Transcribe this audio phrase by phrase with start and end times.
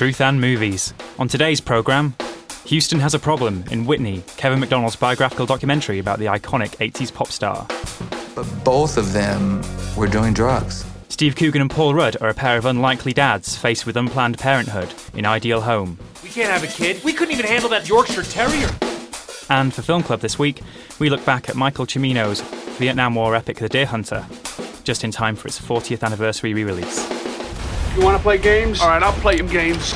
[0.00, 0.94] Truth and movies.
[1.18, 2.14] On today's programme,
[2.64, 7.28] Houston has a problem in Whitney, Kevin Macdonald's biographical documentary about the iconic 80s pop
[7.28, 7.66] star.
[8.34, 9.60] But both of them
[9.98, 10.86] were doing drugs.
[11.10, 14.94] Steve Coogan and Paul Rudd are a pair of unlikely dads faced with unplanned parenthood
[15.12, 15.98] in Ideal Home.
[16.22, 17.04] We can't have a kid.
[17.04, 18.70] We couldn't even handle that Yorkshire Terrier.
[19.50, 20.62] And for Film Club this week,
[20.98, 22.40] we look back at Michael Cimino's
[22.78, 24.24] Vietnam War epic The Deer Hunter,
[24.82, 27.19] just in time for its 40th anniversary re release.
[28.00, 28.80] You want to play games?
[28.80, 29.92] All right, I'll play some games.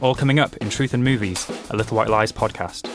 [0.00, 2.86] All coming up in Truth and Movies, a Little White Lies podcast.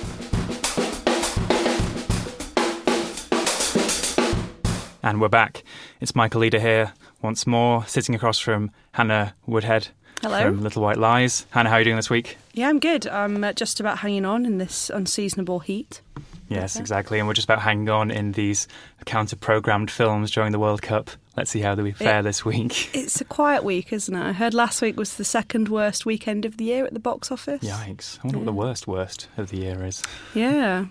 [5.04, 5.66] And we're back.
[6.00, 9.90] It's Michael Leader here once more, sitting across from Hannah Woodhead
[10.22, 10.42] Hello.
[10.42, 11.48] from Little White Lies.
[11.50, 12.38] Hannah, how are you doing this week?
[12.54, 13.06] Yeah, I'm good.
[13.08, 16.00] I'm uh, just about hanging on in this unseasonable heat.
[16.48, 17.20] Yes, exactly.
[17.20, 18.68] And we're just about hanging on in these
[19.06, 21.12] counter programmed films during the World Cup.
[21.40, 22.90] Let's see how we fare It- this week.
[22.94, 24.22] It's a quiet week, isn't it?
[24.22, 27.32] I heard last week was the second worst weekend of the year at the box
[27.32, 27.62] office.
[27.64, 28.20] Yikes.
[28.20, 30.04] I wonder what the worst, worst of the year is.
[30.34, 30.88] Yeah.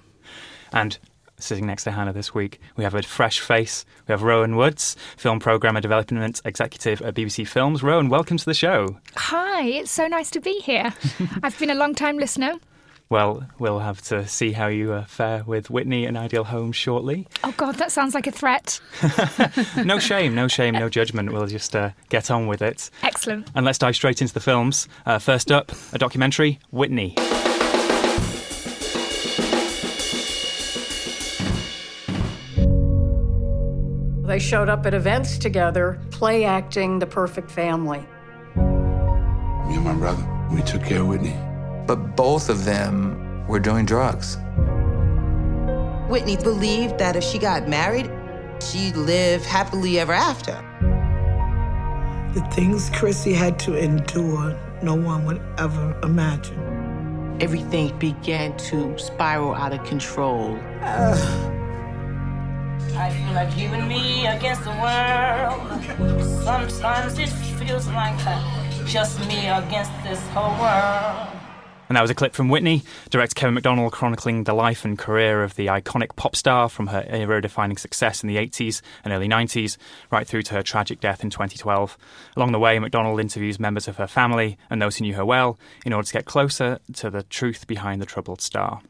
[0.73, 0.97] And
[1.39, 3.85] sitting next to Hannah this week, we have a fresh face.
[4.07, 7.83] We have Rowan Woods, film programmer, development executive at BBC Films.
[7.83, 8.99] Rowan, welcome to the show.
[9.17, 10.95] Hi, it's so nice to be here.
[11.43, 12.55] I've been a long time listener.
[13.11, 17.27] Well, we'll have to see how you uh, fare with Whitney and Ideal Home shortly.
[17.43, 18.81] Oh, God, that sounds like a threat.
[19.85, 21.33] No shame, no shame, no judgment.
[21.33, 22.91] We'll just uh, get on with it.
[23.03, 23.49] Excellent.
[23.55, 24.89] And let's dive straight into the films.
[25.07, 27.15] Uh, first up, a documentary, Whitney.
[34.27, 38.01] They showed up at events together, play acting the perfect family.
[38.57, 41.35] Me and my brother, we took care of Whitney.
[41.89, 44.37] But both of them were doing drugs.
[46.11, 48.11] Whitney believed that if she got married,
[48.61, 50.63] she'd live happily ever after.
[52.35, 57.39] The things Chrissy had to endure, no one would ever imagine.
[57.41, 60.59] Everything began to spiral out of control.
[60.83, 61.15] I
[63.11, 65.63] feel like you and me against the world.
[66.45, 68.19] Sometimes it feels like
[68.85, 71.38] just me against this whole world.
[71.89, 75.43] And that was a clip from Whitney, director Kevin Macdonald chronicling the life and career
[75.43, 79.29] of the iconic pop star from her era defining success in the 80s and early
[79.29, 79.79] 90s,
[80.11, 81.97] right through to her tragic death in 2012.
[82.37, 85.59] Along the way, Macdonald interviews members of her family and those who knew her well
[85.87, 88.83] in order to get closer to the truth behind the troubled star.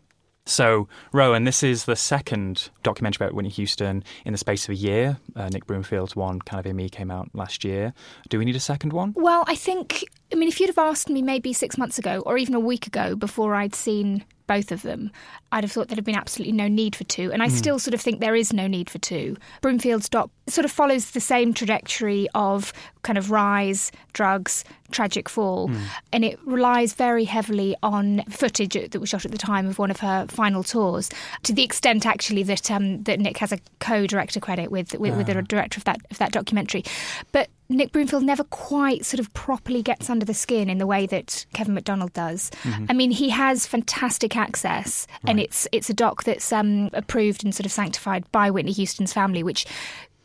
[0.48, 4.76] So, Rowan, this is the second documentary about Whitney Houston in the space of a
[4.76, 5.18] year.
[5.36, 7.92] Uh, Nick Broomfield's one, Can I Be Me, came out last year.
[8.30, 9.12] Do we need a second one?
[9.14, 12.38] Well, I think, I mean, if you'd have asked me maybe six months ago or
[12.38, 15.12] even a week ago before I'd seen both of them,
[15.52, 17.30] I'd have thought there'd have been absolutely no need for two.
[17.32, 17.52] And I Mm.
[17.52, 19.36] still sort of think there is no need for two.
[19.62, 22.72] Broomfield's doc sort of follows the same trajectory of
[23.02, 25.68] kind of rise, drugs, tragic fall.
[25.68, 25.80] Mm.
[26.12, 29.90] And it relies very heavily on footage that was shot at the time of one
[29.90, 31.08] of her final tours,
[31.44, 35.26] to the extent actually that um, that Nick has a co-director credit with with, with
[35.26, 35.42] the Ah.
[35.42, 36.82] director of that of that documentary.
[37.32, 41.06] But Nick Broomfield never quite sort of properly gets under the skin in the way
[41.06, 42.50] that Kevin Macdonald does.
[42.62, 42.86] Mhm.
[42.88, 47.54] I mean, he has fantastic access, and it's it's a doc that's um, approved and
[47.54, 49.66] sort of sanctified by Whitney Houston's family, which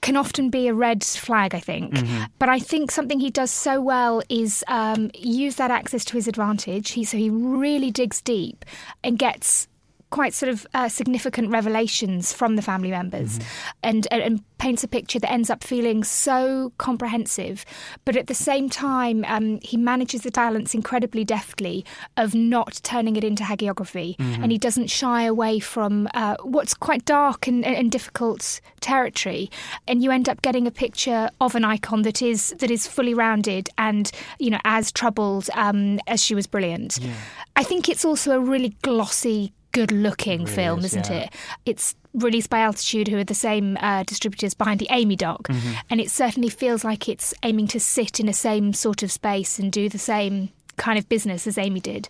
[0.02, 1.94] can often be a red flag, I think.
[1.94, 2.28] Mhm.
[2.40, 6.28] But I think something he does so well is um, use that access to his
[6.28, 6.92] advantage.
[6.92, 8.66] He, so he really digs deep
[9.04, 9.68] and gets
[10.14, 13.74] quite sort of uh, significant revelations from the family members mm-hmm.
[13.82, 17.66] and, and, and, paints a picture that ends up feeling so comprehensive.
[18.06, 21.84] But at the same time, um, he manages the balance incredibly deftly
[22.16, 24.16] of not turning it into hagiography.
[24.16, 24.42] Mm-hmm.
[24.42, 29.52] And he doesn't shy away from uh, what's quite dark and, and difficult territory.
[29.86, 33.14] And you end up getting a picture of an icon that is that is fully
[33.14, 37.00] rounded and, you know, as troubled um, as she was brilliant.
[37.02, 37.12] Yeah.
[37.58, 41.24] I think it's also a really glossy good looking really film, is, isn't yeah.
[41.24, 41.34] it?
[41.66, 45.74] It's released by Altitude, who are the same uh, distributors behind the Amy doc, mm-hmm.
[45.90, 49.60] and it certainly feels like it's aiming to sit in the same sort of space
[49.60, 52.10] and do the same kind of business as Amy did.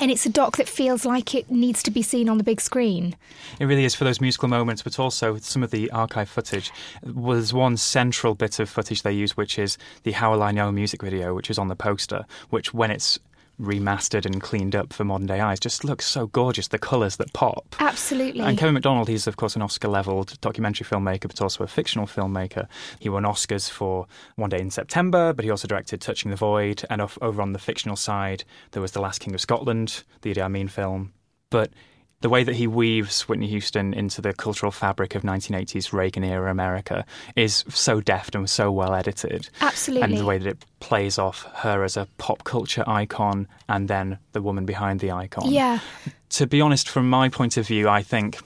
[0.00, 2.60] And it's a doc that feels like it needs to be seen on the big
[2.60, 3.16] screen.
[3.58, 6.70] It really is for those musical moments, but also some of the archive footage.
[7.02, 10.70] Was one central bit of footage they use, which is the How Will I Know
[10.70, 13.18] music video, which is on the poster, which when it's
[13.60, 17.32] remastered and cleaned up for modern day eyes just looks so gorgeous the colours that
[17.32, 17.74] pop.
[17.80, 18.40] Absolutely.
[18.40, 22.06] And kevin macdonald he's of course an oscar leveled documentary filmmaker but also a fictional
[22.06, 22.68] filmmaker.
[23.00, 24.06] He won oscars for
[24.36, 27.52] one day in september but he also directed touching the void and off, over on
[27.52, 31.12] the fictional side there was the last king of scotland the Idi Amin film.
[31.50, 31.70] But
[32.20, 36.50] the way that he weaves Whitney Houston into the cultural fabric of 1980s Reagan era
[36.50, 37.04] America
[37.36, 39.48] is so deft and so well edited.
[39.60, 40.02] Absolutely.
[40.02, 44.18] And the way that it plays off her as a pop culture icon and then
[44.32, 45.50] the woman behind the icon.
[45.50, 45.78] Yeah.
[46.30, 48.38] To be honest, from my point of view, I think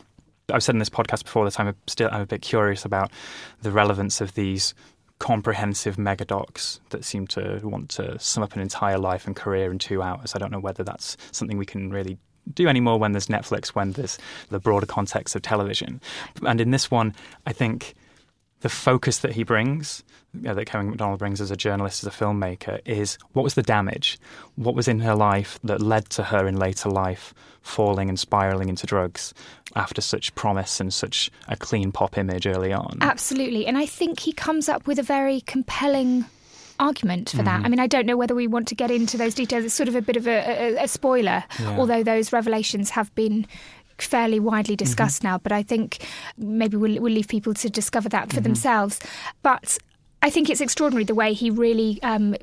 [0.52, 3.10] I've said in this podcast before that I'm still I'm a bit curious about
[3.62, 4.74] the relevance of these
[5.18, 9.78] comprehensive megadocs that seem to want to sum up an entire life and career in
[9.78, 10.34] two hours.
[10.34, 12.18] I don't know whether that's something we can really
[12.52, 14.18] do anymore when there's Netflix, when there's
[14.50, 16.00] the broader context of television.
[16.46, 17.14] And in this one,
[17.46, 17.94] I think
[18.60, 20.02] the focus that he brings,
[20.34, 24.18] that Kevin Macdonald brings as a journalist, as a filmmaker, is what was the damage?
[24.54, 28.68] What was in her life that led to her in later life falling and spiraling
[28.68, 29.34] into drugs
[29.76, 32.98] after such promise and such a clean pop image early on?
[33.00, 33.66] Absolutely.
[33.66, 36.24] And I think he comes up with a very compelling
[36.78, 37.46] argument for mm-hmm.
[37.46, 37.64] that.
[37.64, 39.64] I mean, I don't know whether we want to get into those details.
[39.64, 41.76] It's sort of a bit of a, a, a spoiler, yeah.
[41.78, 43.46] although those revelations have been
[43.98, 44.84] fairly widely mm-hmm.
[44.84, 45.28] discussed mm-hmm.
[45.28, 45.38] now.
[45.38, 48.44] But I think maybe we'll, we'll, leave people to discover that for mm-hmm.
[48.44, 49.00] themselves.
[49.42, 49.78] But
[50.22, 52.36] I think it's extraordinary the way he really um,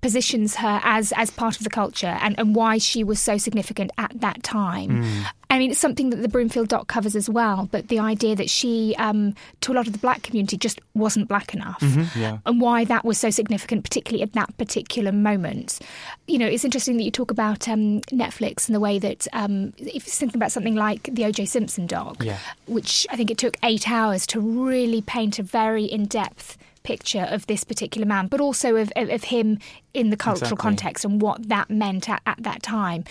[0.00, 3.90] positions her as as part of the culture and, and why she was so significant
[3.98, 5.02] at that time.
[5.02, 5.26] Mm.
[5.50, 8.48] I mean, it's something that the Broomfield doc covers as well, but the idea that
[8.48, 12.38] she, um, to a lot of the black community, just wasn't black enough, mm-hmm, yeah.
[12.46, 15.80] and why that was so significant, particularly at that particular moment.
[16.28, 19.72] You know, it's interesting that you talk about um, Netflix and the way that, um,
[19.78, 21.46] if you're thinking about something like the O.J.
[21.46, 22.38] Simpson doc, yeah.
[22.66, 26.58] which I think it took eight hours to really paint a very in depth
[26.90, 29.58] picture of this particular man, but also of, of, of him
[29.94, 30.62] in the cultural exactly.
[30.62, 33.04] context and what that meant at, at that time.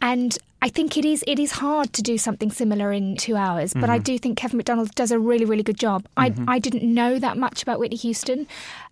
[0.00, 3.72] And I think it is it is hard to do something similar in two hours,
[3.72, 3.90] but mm-hmm.
[3.92, 6.06] I do think Kevin Macdonald does a really really good job.
[6.16, 6.48] Mm-hmm.
[6.48, 8.46] I I didn't know that much about Whitney Houston,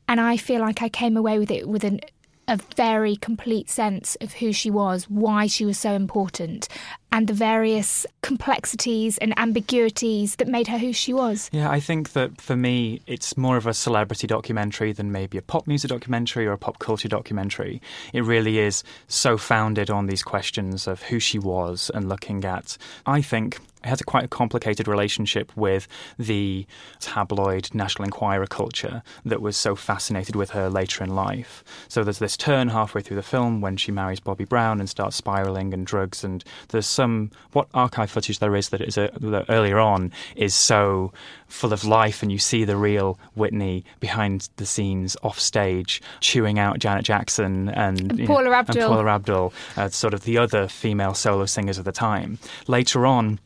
[0.09, 2.01] and I feel like I came away with it with an
[2.49, 6.69] a very complete sense of who she was, why she was so important,
[7.11, 11.49] and the various complexities and ambiguities that made her who she was.
[11.53, 15.43] Yeah, I think that for me, it's more of a celebrity documentary than maybe a
[15.43, 17.81] pop music documentary or a pop culture documentary.
[18.13, 22.77] It really is so founded on these questions of who she was and looking at,
[23.07, 25.89] I think, has a quite a complicated relationship with
[26.19, 26.67] the
[27.01, 31.65] tabloid National Enquirer culture that was so fascinated with her later in life.
[31.89, 35.17] So there's this turn halfway through the film when she marries Bobby Brown and starts
[35.17, 39.47] spiraling and drugs, and there's some what archive footage there is that is a, that
[39.49, 41.13] earlier on is so
[41.47, 46.59] full of life, and you see the real Whitney behind the scenes off stage chewing
[46.59, 50.39] out Janet Jackson and, and Paula know, Abdul, and Paula Abdul, uh, sort of the
[50.39, 52.39] other female solo singers of the time.
[52.67, 53.39] Later on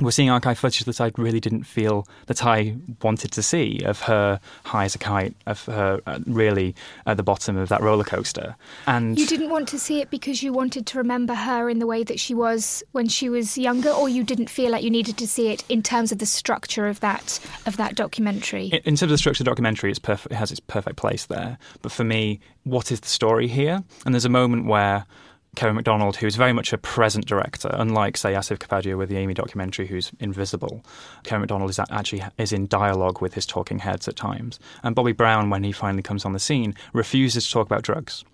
[0.00, 4.00] we're seeing archive footage that I really didn't feel that I wanted to see of
[4.02, 6.74] her high as a kite, of her uh, really
[7.06, 8.56] at the bottom of that roller coaster.
[8.86, 11.86] And you didn't want to see it because you wanted to remember her in the
[11.86, 15.16] way that she was when she was younger, or you didn't feel like you needed
[15.18, 18.66] to see it in terms of the structure of that of that documentary.
[18.66, 20.32] In, in terms of the structure of the documentary, it's perfect.
[20.32, 21.56] It has its perfect place there.
[21.82, 23.84] But for me, what is the story here?
[24.04, 25.06] And there's a moment where
[25.54, 29.34] Kevin Macdonald, who's very much a present director, unlike say Asif Kapadia with the Amy
[29.34, 30.84] documentary, who's invisible.
[31.22, 34.58] Kevin Macdonald is actually is in dialogue with his talking heads at times.
[34.82, 38.24] And Bobby Brown, when he finally comes on the scene, refuses to talk about drugs.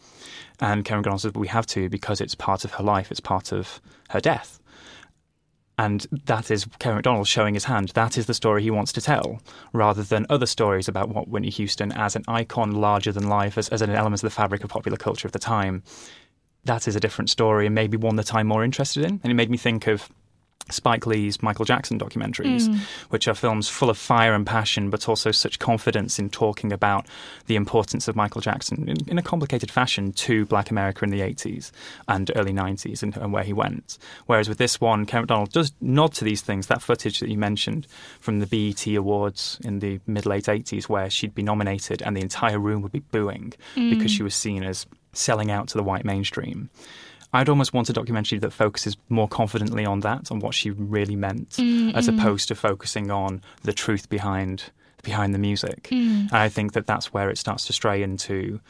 [0.60, 3.10] And Kevin Macdonald says, "But we have to because it's part of her life.
[3.10, 4.58] It's part of her death."
[5.78, 7.92] And that is Kevin Macdonald showing his hand.
[7.94, 9.40] That is the story he wants to tell,
[9.72, 13.70] rather than other stories about what Whitney Houston as an icon larger than life, as,
[13.70, 15.82] as an element of the fabric of popular culture of the time
[16.64, 19.20] that is a different story and maybe one that I'm more interested in.
[19.22, 20.08] And it made me think of
[20.72, 22.78] Spike Lee's Michael Jackson documentaries, mm.
[23.10, 27.06] which are films full of fire and passion, but also such confidence in talking about
[27.46, 31.20] the importance of Michael Jackson in, in a complicated fashion to Black America in the
[31.20, 31.70] 80s
[32.08, 33.98] and early 90s and, and, where he went.
[34.26, 36.66] Whereas with this one, Kevin Macdonald does nod to these things.
[36.68, 37.86] That footage that you mentioned
[38.20, 42.20] from the BET Awards in the mid late 80s, where she'd be nominated and the
[42.20, 43.90] entire room would be booing mm.
[43.90, 46.70] because she was seen as selling out to the white mainstream.
[47.32, 51.14] I'd almost want a documentary that focuses more confidently on that, on what she really
[51.14, 54.70] meant, mm, as opposed to focusing on the truth behind
[55.02, 55.84] behind the music.
[55.84, 56.28] Mm.
[56.28, 58.60] And I think that that's where it starts to stray into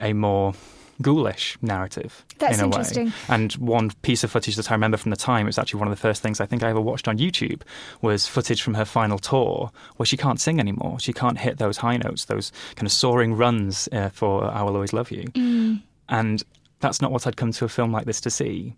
[0.00, 0.54] a more
[1.02, 3.06] ghoulish narrative That's in a interesting.
[3.06, 3.12] way.
[3.28, 5.88] And one piece of footage that I remember from the time, it was actually one
[5.88, 7.62] of the first things I think I ever watched on YouTube,
[8.02, 10.98] was footage from her final tour where she can't sing anymore.
[11.00, 14.74] She can't hit those high notes, those kind of soaring runs uh, for I Will
[14.74, 15.24] Always Love You.
[15.24, 15.82] Mm.
[16.08, 16.42] And
[16.80, 18.74] that's not what I'd come to a film like this to see.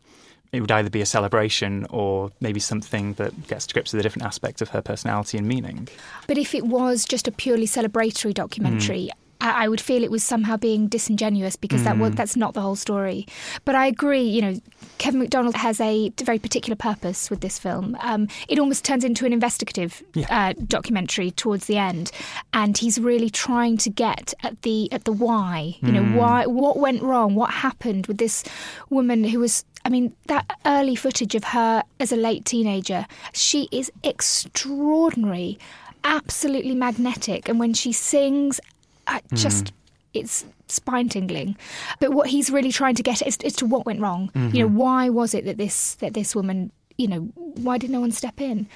[0.53, 4.03] It would either be a celebration or maybe something that gets to grips with a
[4.03, 5.89] different aspect of her personality and meaning.
[6.27, 9.11] But if it was just a purely celebratory documentary, mm.
[9.51, 11.85] I, would feel it was somehow being disingenuous because mm.
[11.85, 13.27] that was, that's not the whole story.
[13.65, 14.61] But I agree, you know,
[14.99, 17.97] Kevin Macdonald has a very particular purpose with this film.
[18.01, 20.27] Um, it almost turns into an investigative yeah.
[20.31, 22.13] uh, documentary towards the end,
[22.53, 25.77] and he's really trying to get at the at the why.
[25.83, 26.15] You know, mm.
[26.15, 28.45] why what went wrong, what happened with this
[28.91, 33.69] woman who was I mean, that early footage of her as a late teenager, she
[33.73, 35.59] is extraordinary,
[36.05, 37.49] absolutely magnetic.
[37.49, 38.61] And when she sings
[39.07, 39.73] I just mm.
[40.15, 41.57] it's spine tingling.
[42.01, 44.29] But what he's really trying to get is, is to what went wrong.
[44.29, 44.57] Mm-hmm.
[44.57, 44.77] You know, mm-hmm.
[44.77, 48.41] why was it that this that this woman you know, why did no one step
[48.41, 48.69] in?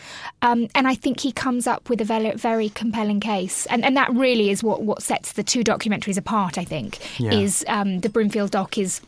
[0.43, 3.97] Um, and I think he comes up with a very, very compelling case, and and
[3.97, 6.59] that really is what what sets the two documentaries apart.
[6.59, 7.33] I think yeah.
[7.33, 9.01] is um, the Broomfield doc is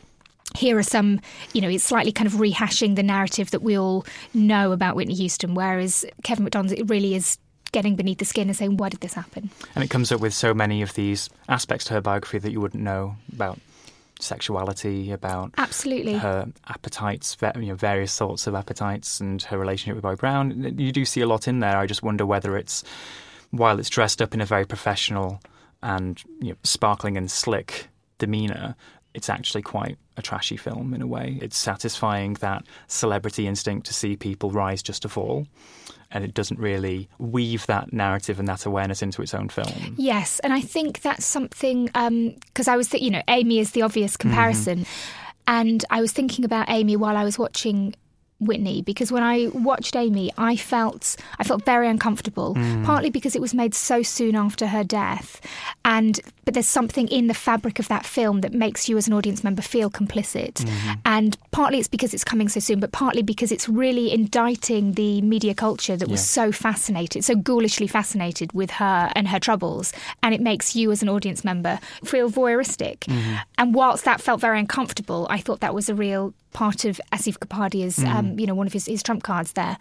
[0.55, 1.21] here are some,
[1.53, 5.13] you know, it's slightly kind of rehashing the narrative that we all know about Whitney
[5.13, 7.37] Houston, whereas Kevin Macdonald, it really is
[7.69, 9.49] getting beneath the skin and saying, why did this happen?
[9.75, 12.61] And it comes up with so many of these aspects to her biography that you
[12.61, 13.59] wouldn't know about
[14.19, 20.03] sexuality, about absolutely her appetites, you know, various sorts of appetites, and her relationship with
[20.03, 20.75] Bobby Brown.
[20.77, 21.77] You do see a lot in there.
[21.77, 22.83] I just wonder whether it's
[23.51, 25.41] while it's dressed up in a very professional
[25.81, 28.75] and you know, sparkling and slick demeanor,
[29.13, 31.39] it's actually quite a trashy film in a way.
[31.41, 35.47] It's satisfying that celebrity instinct to see people rise just to fall
[36.11, 39.95] and it doesn't really weave that narrative and that awareness into its own film.
[39.97, 43.71] Yes, and I think that's something because um, I was, th- you know, Amy is
[43.71, 44.29] the obvious mm-hmm.
[44.29, 45.41] comparison, mm-hmm.
[45.47, 47.95] and I was thinking about Amy while I was watching
[48.39, 52.55] Whitney because when I watched Amy, I felt I felt very uncomfortable.
[52.55, 52.85] Mm.
[52.85, 55.41] Partly because it was made so soon after her death,
[55.83, 59.13] and but there's something in the fabric of that film that makes you as an
[59.13, 60.53] audience member feel complicit.
[60.53, 60.93] Mm-hmm.
[61.05, 65.21] And partly it's because it's coming so soon, but partly because it's really indicting the
[65.21, 69.93] media culture that was so fascinated, so ghoulishly fascinated with her and her troubles,
[70.23, 72.99] and it makes you as an audience member feel voyeuristic.
[72.99, 73.35] Mm-hmm.
[73.57, 77.37] And whilst that felt very uncomfortable, I thought that was a real part of Asif
[77.39, 78.13] Kapadia's, mm.
[78.13, 79.77] um, you know, one of his, his trump cards there.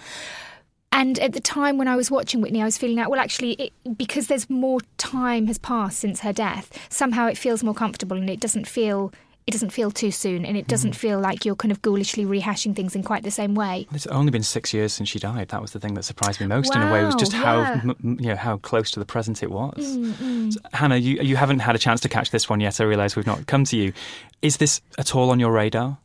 [0.91, 3.53] And at the time when I was watching Whitney, I was feeling that, well, actually,
[3.53, 8.17] it, because there's more time has passed since her death, somehow it feels more comfortable
[8.17, 9.13] and it doesn't feel
[9.49, 10.97] it doesn't feel too soon and it doesn't mm.
[10.97, 13.87] feel like you're kind of ghoulishly rehashing things in quite the same way.
[13.95, 15.49] It's only been six years since she died.
[15.49, 17.01] That was the thing that surprised me most wow, in a way.
[17.01, 17.45] It was just yeah.
[17.45, 19.79] how you know how close to the present it was.
[19.79, 20.53] Mm, mm.
[20.53, 22.79] So, Hannah, you you haven't had a chance to catch this one yet.
[22.79, 23.95] I realise we've not come to you.
[24.43, 25.97] Is this at all on your radar?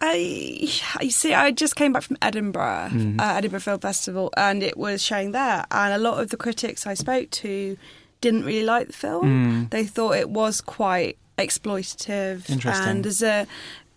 [0.00, 0.14] I,
[1.02, 3.20] you see, I just came back from Edinburgh, mm.
[3.20, 5.66] uh, Edinburgh Film Festival, and it was showing there.
[5.70, 7.76] And a lot of the critics I spoke to
[8.20, 9.26] didn't really like the film.
[9.26, 9.70] Mm.
[9.70, 12.48] They thought it was quite exploitative.
[12.48, 12.88] Interesting.
[12.88, 13.46] And as a,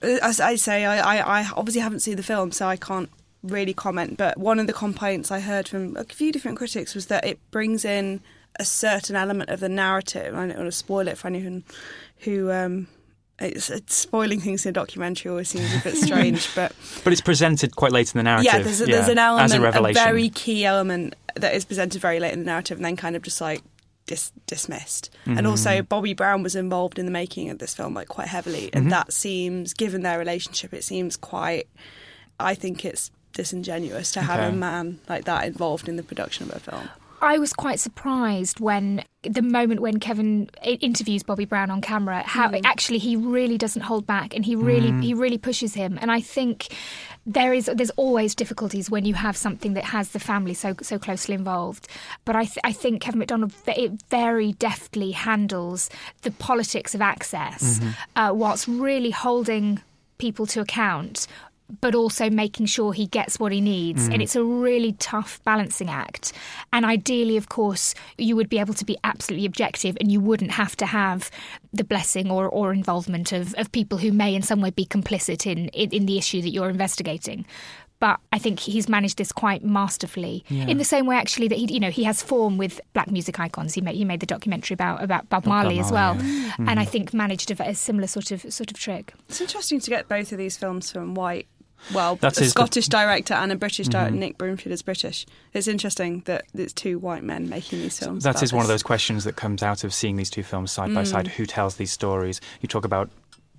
[0.02, 3.10] as I say, I, I, I obviously haven't seen the film, so I can't
[3.42, 4.18] really comment.
[4.18, 7.40] But one of the complaints I heard from a few different critics was that it
[7.52, 8.22] brings in
[8.60, 10.36] a certain element of the narrative.
[10.36, 11.64] I don't want to spoil it for anyone
[12.20, 12.88] who um,
[13.40, 16.74] it's, it's, spoiling things in a documentary always seems a bit strange, but
[17.04, 18.54] but it's presented quite late in the narrative.
[18.54, 22.02] Yeah, there's, a, yeah, there's an element, a, a, very key element that is presented
[22.02, 23.63] very late in the narrative, and then kind of just like
[24.06, 25.10] dis- dismissed.
[25.25, 25.38] Mm-hmm.
[25.38, 28.70] And also, Bobby Brown was involved in the making of this film like quite heavily,
[28.74, 28.90] and mm-hmm.
[28.90, 31.68] that seems, given their relationship, it seems quite.
[32.40, 34.50] I think it's disingenuous to have okay.
[34.50, 36.90] a man like that involved in the production of a film.
[37.24, 42.50] I was quite surprised when the moment when Kevin interviews Bobby Brown on camera, how
[42.50, 42.62] mm.
[42.65, 45.01] actually he really doesn't hold back and he really mm.
[45.03, 45.98] he really pushes him.
[46.01, 46.75] And I think
[47.25, 51.00] there is there's always difficulties when you have something that has the family so so
[51.00, 51.88] closely involved.
[52.25, 55.89] But I th- I think Kevin Macdonald it very deftly handles
[56.24, 57.89] the politics of access, mm-hmm.
[58.18, 59.82] uh, whilst really holding
[60.18, 61.27] people to account
[61.82, 64.08] but also making sure he gets what he needs.
[64.08, 64.13] Mm.
[64.13, 66.32] And it's a really tough balancing act.
[66.72, 70.51] And ideally, of course, you would be able to be absolutely objective and you wouldn't
[70.51, 71.32] have to have
[71.72, 75.46] the blessing or, or involvement of, of people who may in some way be complicit
[75.50, 77.46] in, in, in the issue that you're investigating.
[78.00, 80.43] But I think he's managed this quite masterfully.
[80.50, 80.67] Yeah.
[80.67, 83.39] In the same way, actually, that he, you know, he has form with black music
[83.39, 83.74] icons.
[83.75, 86.55] He made he made the documentary about about Bob Bob Marley as well, Marley, yeah.
[86.67, 86.89] and I Mhm.
[86.89, 89.13] think managed a, a similar sort of sort of trick.
[89.29, 91.48] It's interesting to get both of these films from white.
[91.94, 94.16] Well, That a is the- Scottish director and a British director.
[94.16, 94.20] Mhm.
[94.20, 95.25] Nick Broomfield is British.
[95.54, 98.24] It's interesting that it's two white men making these films.
[98.24, 100.72] That about is one of those questions that comes out of seeing these two films
[100.72, 101.08] side by Mm.
[101.08, 101.28] side.
[101.30, 102.40] Who tells these stories?
[102.62, 103.10] You talk about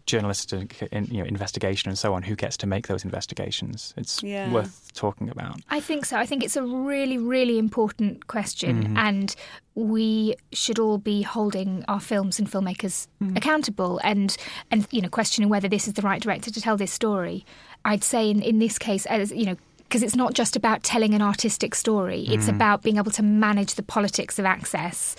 [0.06, 2.22] journalistic in, you know, investigation and so on.
[2.24, 3.94] Who gets to make those investigations?
[3.96, 4.50] It's Yeah.
[4.52, 5.60] worth talking about.
[5.70, 6.18] I think so.
[6.18, 8.98] I think it's a really, really important question, Mhm.
[8.98, 9.34] and
[9.74, 14.36] we should all be holding our films and filmmakers accountable, and
[14.70, 17.44] and you know questioning whether this is the right director to tell this story.
[17.84, 19.56] I'd say in in this case, as you know.
[19.84, 22.56] Because it's not just about telling an artistic story; it's Mm.
[22.56, 25.14] about being able to manage the politics of access,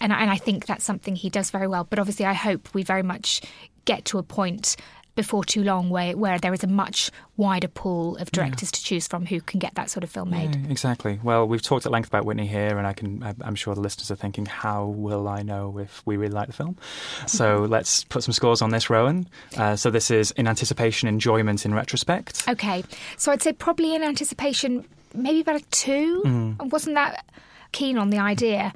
[0.00, 1.84] and and I think that's something he does very well.
[1.88, 3.40] But obviously, I hope we very much
[3.86, 4.76] get to a point
[5.14, 9.06] before too long where where there is a much wider pool of directors to choose
[9.06, 10.54] from who can get that sort of film made.
[10.54, 11.18] Yeah, exactly.
[11.22, 13.22] Well, we've talked at length about Whitney here, and I can.
[13.40, 16.52] I'm sure the listeners are thinking, how will I know if we really like the
[16.52, 16.76] film?
[17.26, 19.28] So let's put some scores on this, Rowan.
[19.56, 22.44] Uh, so this is in anticipation, enjoyment in retrospect.
[22.48, 22.82] Okay,
[23.16, 26.22] so I'd say probably in anticipation, maybe about a two.
[26.24, 26.56] Mm.
[26.60, 27.24] I wasn't that
[27.72, 28.72] keen on the idea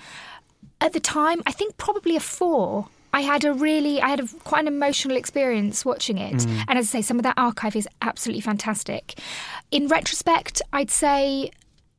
[0.81, 1.43] at the time.
[1.47, 2.89] I think probably a four.
[3.19, 6.65] I had a really, I had a, quite an emotional experience watching it, Mm.
[6.69, 9.05] and as I say, some of that archive is absolutely fantastic.
[9.71, 11.51] In retrospect, I'd say,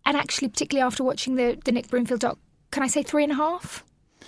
[0.06, 2.38] and actually particularly after watching the the Nick Broomfield doc,
[2.72, 3.84] can I say three and a half?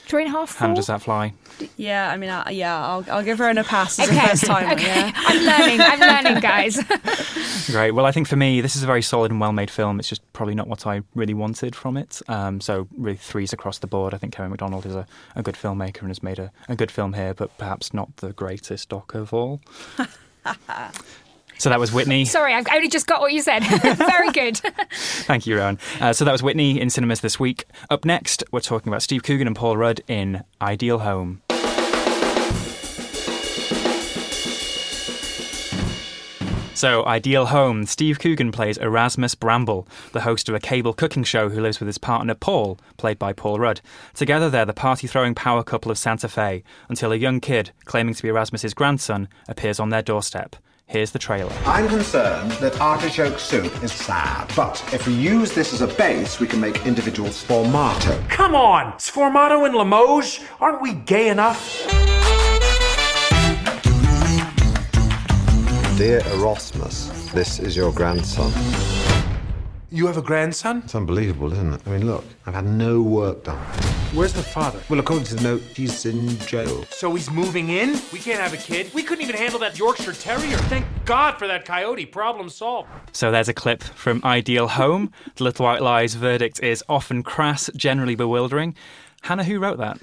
[0.08, 0.56] Three and a half.
[0.56, 1.34] How does that fly?
[1.76, 4.28] Yeah, I mean, I, yeah, I'll, I'll give her an a pass as Okay, a
[4.30, 4.72] first time.
[4.72, 4.86] okay.
[4.86, 5.12] Yeah.
[5.16, 5.82] I'm learning.
[5.82, 6.82] I'm learning, guys.
[7.68, 7.92] Great.
[7.92, 10.00] Well, I think for me, this is a very solid and well-made film.
[10.00, 12.22] It's just probably not what I really wanted from it.
[12.30, 14.14] Um, so really threes across the board.
[14.14, 16.92] I think Kevin Macdonald is a, a good filmmaker and has made a, a good
[16.92, 19.60] film here, but perhaps not the greatest doc of all.
[21.58, 22.26] So that was Whitney.
[22.26, 23.60] Sorry, I've only just got what you said.
[23.96, 24.58] Very good.
[24.92, 25.80] Thank you, Rowan.
[26.00, 27.66] Uh, so that was Whitney in cinemas this week.
[27.90, 31.41] Up next, we're talking about Steve Coogan and Paul Rudd in Ideal Home.
[36.78, 37.88] So, Ideal Home.
[37.88, 41.88] Steve Coogan plays Erasmus Bramble, the host of a cable cooking show who lives with
[41.88, 43.82] his partner Paul, played by Paul Rudd.
[44.13, 48.13] Together, they're the party throwing power couple of Santa Fe until a young kid, claiming
[48.13, 50.56] to be Erasmus's grandson, appears on their doorstep.
[50.89, 51.52] Here's the trailer.
[51.65, 56.39] I'm concerned that artichoke soup is sad, but if we use this as a base,
[56.39, 58.30] we can make individual sformato.
[58.30, 58.93] Come on!
[58.93, 60.39] Sformato and Limoges?
[60.62, 61.86] Aren't we gay enough?
[65.97, 68.54] Dear Erasmus, this is your grandson.
[69.89, 70.82] You have a grandson?
[70.84, 71.82] It's unbelievable, isn't it?
[71.86, 73.58] I mean, look, I've had no work done.
[74.13, 74.82] Where's the father?
[74.89, 76.84] Well, according to the note, he's in jail.
[76.89, 77.97] So he's moving in?
[78.12, 78.93] We can't have a kid.
[78.93, 80.58] We couldn't even handle that Yorkshire Terrier.
[80.67, 82.06] Thank God for that coyote.
[82.06, 82.89] Problem solved.
[83.13, 85.10] So there's a clip from Ideal Home.
[85.36, 88.76] The Little White Lies verdict is often crass, generally bewildering.
[89.21, 90.02] Hannah, who wrote that?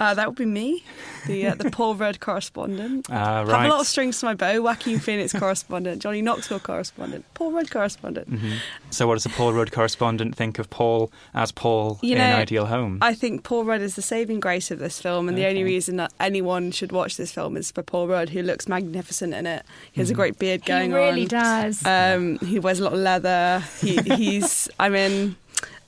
[0.00, 0.82] Uh, that would be me,
[1.28, 3.06] the uh, the Paul Rudd correspondent.
[3.10, 4.60] Ah, Have a lot of strings to my bow.
[4.60, 8.28] Joaquin Phoenix correspondent, Johnny Knoxville correspondent, Paul Rudd correspondent.
[8.28, 8.54] Mhm.
[8.90, 12.36] So, what does the Paul Rudd correspondent think of Paul as Paul You in know,
[12.36, 12.98] Ideal Home?
[13.02, 15.96] I think Paul Rudd is the saving grace of this film, and the only reason
[15.98, 19.64] that anyone should watch this film is for Paul Rudd, who looks magnificent in it.
[19.92, 20.16] He has a Mhm.
[20.16, 21.14] great beard going on.
[21.16, 21.62] He going really on.
[21.70, 21.86] does.
[21.86, 23.62] Um, he wears a lot of leather.
[23.80, 25.36] He, he's, I mean.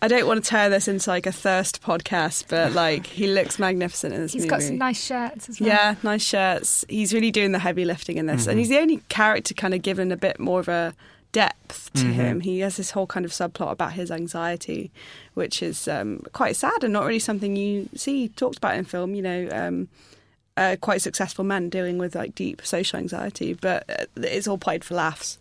[0.03, 3.59] I don't want to turn this into like a thirst podcast, but like he looks
[3.59, 4.55] magnificent in this He's movie.
[4.55, 5.69] He's got some nice shirts as well.
[5.69, 6.85] Yeah, nice shirts.
[6.89, 8.49] He's really doing the heavy lifting in this, Mhm.
[8.51, 10.95] and he's the only character kind of given a bit more of a
[11.33, 12.13] depth to Mhm.
[12.13, 12.41] him.
[12.41, 14.91] He has this whole kind of subplot about his anxiety,
[15.35, 19.15] which is um, quite sad and not really something you see talked about in film.
[19.15, 19.49] You know.
[19.53, 19.89] Um,
[20.59, 24.83] uh, quite successful men dealing with like deep social anxiety, but uh, it's all played
[24.83, 25.37] for laughs.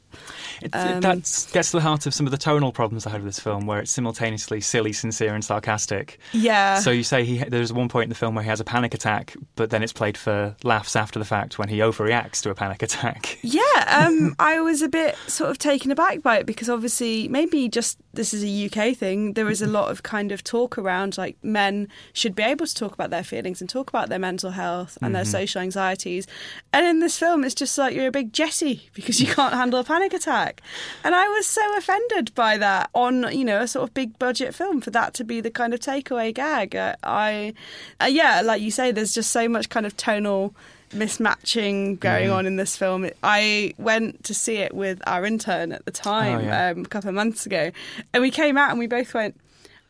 [0.74, 1.16] Um, that
[1.52, 3.66] gets to the heart of some of the tonal problems I had with this film,
[3.66, 6.20] where it's simultaneously silly, sincere, and sarcastic.
[6.34, 6.80] Yeah.
[6.80, 8.94] So you say he, there's one point in the film where he has a panic
[8.94, 12.56] attack, but then it's played for laughs after the fact when he overreacts to a
[12.56, 13.38] panic attack.
[13.56, 17.70] Yeah, um, I was a bit sort of taken aback by it because obviously, maybe
[17.70, 19.34] just this is a UK thing.
[19.34, 22.74] There is a lot of kind of talk around like men should be able to
[22.74, 25.28] talk about their feelings and talk about their mental health and their Mhm.
[25.32, 26.28] social anxieties.
[26.74, 29.80] And in this film, it's just like you're a big Jessie because you can't handle
[29.80, 30.62] a panic attack.
[31.04, 34.54] And I was so offended by that on, you know, a sort of big budget
[34.56, 36.76] film for that to be the kind of takeaway gag.
[36.76, 37.54] Uh, I,
[38.02, 40.54] uh, yeah, like you say, there's just so much kind of tonal
[40.94, 42.36] mismatching going Mhm.
[42.36, 43.10] on in this film.
[43.24, 46.70] I went to see it with our intern at the time Oh, yeah.
[46.70, 47.72] um, a couple of months ago,
[48.14, 49.36] and we came out and we both went.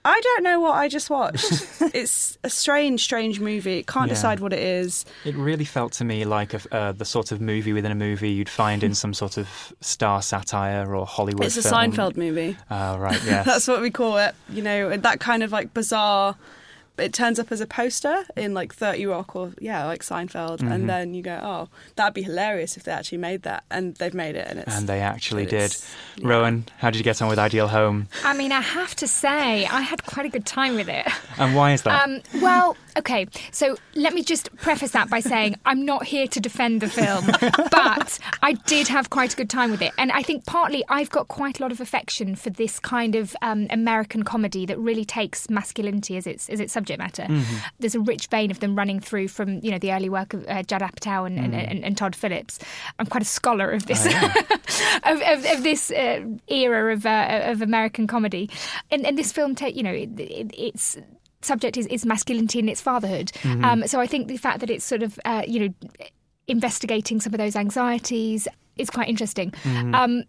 [0.08, 1.46] I don't know what I just watched.
[1.94, 3.82] it's a strange, strange movie.
[3.84, 4.13] Can't Yeah.
[4.13, 5.04] decide what it is.
[5.26, 8.30] It really felt to me like a, uh, the sort of movie within a movie
[8.30, 11.91] you'd find in some sort of star satire or Hollywood It's a film.
[11.91, 12.56] Seinfeld movie.
[12.70, 13.46] Oh, right, yes.
[13.48, 14.36] That's what we call it.
[14.50, 16.36] You know, that kind of like bizarre.
[16.97, 20.60] It turns up as a poster in like 30 Rock or, yeah, like Seinfeld.
[20.60, 20.71] Mhm.
[20.71, 23.63] And then you go, oh, that'd be hilarious if they actually made that.
[23.69, 24.47] And they've made it.
[24.49, 24.75] And it's.
[24.75, 25.63] and they actually did.
[25.71, 28.08] it's- Rowan, how did you get on with Ideal Home?
[28.23, 31.05] I mean, I have to say, I had quite a good time with it.
[31.38, 32.03] And why is that?
[32.08, 36.39] Um, well, okay, so let me just preface that by saying I'm not here to
[36.39, 37.25] defend the film,
[37.71, 39.91] but I did have quite a good time with it.
[39.97, 43.36] And I think partly I've got quite a lot of affection for this kind of
[43.41, 47.24] um, American comedy that really takes masculinity as its, as its subject matter.
[47.24, 47.43] Mhm.
[47.80, 50.45] There's a rich vein of them running through from you know the early work of
[50.48, 51.71] uh, Judd Apatow and, and, Mm.
[51.71, 52.60] and, and Todd Phillips.
[53.00, 54.06] I'm quite a scholar of this
[55.04, 58.50] of, of, of this uh, era of uh, of American comedy,
[58.91, 60.98] and, and this film, ta- you know, it, it, it's
[61.41, 63.32] subject is, is masculinity and its fatherhood.
[63.43, 63.63] Mhm.
[63.63, 65.74] Um, so I think the fact that it's sort of uh, you know
[66.48, 69.52] investigating some of those anxieties is quite interesting.
[69.63, 69.95] Mhm.
[69.95, 70.24] Um,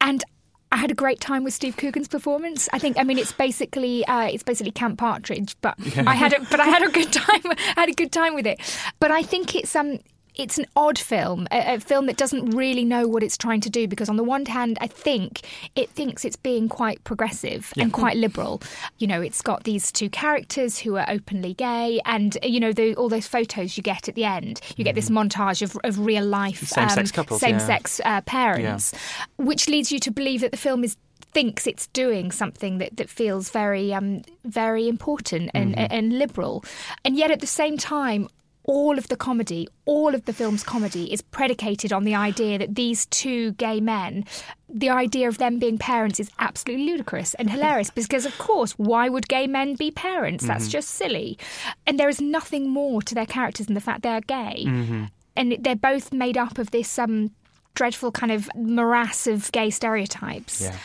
[0.00, 0.24] and
[0.72, 2.68] I had a great time with Steve Coogan's performance.
[2.72, 6.04] I think, I mean, it's basically uh, it's basically Camp Partridge, but Yeah.
[6.06, 7.42] I had a, but I had a good time.
[7.76, 8.58] I had a good time with it.
[8.98, 9.98] But I think it's um
[10.34, 13.70] it's an odd film, a, a film that doesn't really know what it's trying to
[13.70, 13.86] do.
[13.86, 15.40] Because on the one hand, I think
[15.76, 17.84] it thinks it's being quite progressive Yeah.
[17.84, 18.62] and quite liberal.
[18.98, 22.94] You know, it's got these two characters who are openly gay, and you know, the,
[22.94, 26.24] all those photos you get at the end, you get this montage of, of real
[26.24, 26.80] life Mm-hmm.
[26.80, 27.48] Same-sex couples, yeah.
[27.58, 28.94] same-sex uh, parents,
[29.36, 30.96] which leads you to believe that the film is
[31.32, 35.86] thinks it's doing something that, that feels very um, very important and, Mhm.
[35.90, 36.62] and liberal,
[37.04, 38.28] and yet at the same time.
[38.64, 42.76] All of the comedy, all of the film's comedy is predicated on the idea that
[42.76, 44.24] these two gay men,
[44.68, 49.08] the idea of them being parents is absolutely ludicrous and hilarious because, of course, why
[49.08, 50.46] would gay men be parents?
[50.46, 50.70] That's Mhm.
[50.70, 51.38] just silly.
[51.86, 55.08] And there is nothing more to their characters than the fact they're gay Mhm.
[55.36, 57.32] and they're both made up of this um,
[57.74, 60.60] dreadful kind of morass of gay stereotypes.
[60.60, 60.76] Yeah.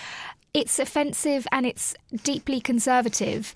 [0.53, 3.53] It's offensive and it's deeply conservative,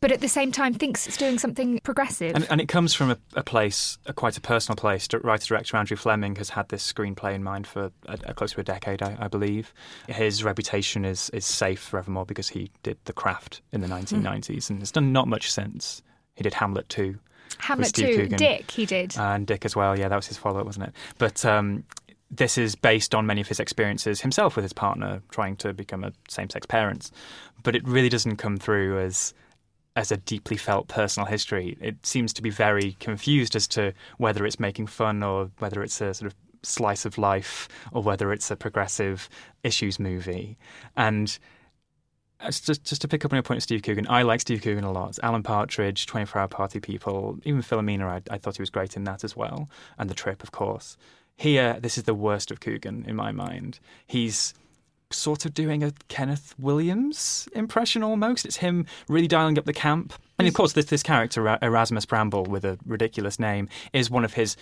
[0.00, 2.34] but at the same time thinks it's doing something progressive.
[2.34, 5.06] And, and it comes from a, a place, a quite a personal place.
[5.22, 8.60] Writer director Andrew Fleming has had this screenplay in mind for a, a close to
[8.60, 9.74] a decade, I, I believe.
[10.08, 14.78] His reputation is is safe forevermore because he did The Craft in the 1990s and
[14.78, 16.02] has done not much since.
[16.34, 17.18] He did Hamlet 2.
[17.58, 18.38] Hamlet 2, Coogan.
[18.38, 19.18] Dick, he did.
[19.18, 19.98] and Dick as well.
[19.98, 20.94] Yeah, that was his follow up, wasn't it?
[21.18, 21.84] But um,
[22.30, 26.04] this is based on many of his experiences himself with his partner trying to become
[26.04, 27.10] a same sex parents.
[27.62, 29.34] But it really doesn't come through as
[29.96, 31.76] as a deeply felt personal history.
[31.80, 36.00] It seems to be very confused as to whether it's making fun or whether it's
[36.00, 39.28] a sort of slice of life or whether it's a progressive
[39.62, 40.56] issues movie.
[40.96, 41.36] And
[42.40, 44.84] uh, just just to pick up on your point Steve Coogan, I like Steve Coogan
[44.84, 45.18] a lot.
[45.22, 49.04] Alan Partridge, 24 Hour Party People, even Philomena, I, I thought he was great in
[49.04, 49.68] that as well.
[49.98, 50.96] And The Trip, of course.
[51.36, 53.80] Here, this is the worst of Coogan in my mind.
[54.06, 54.54] He's
[55.12, 58.44] sort of doing a Kenneth Williams impression almost.
[58.44, 60.12] It's him really dialing up the camp.
[60.38, 64.34] And of course, this, this character, Erasmus Bramble, with a ridiculous name, is one of
[64.34, 64.56] his,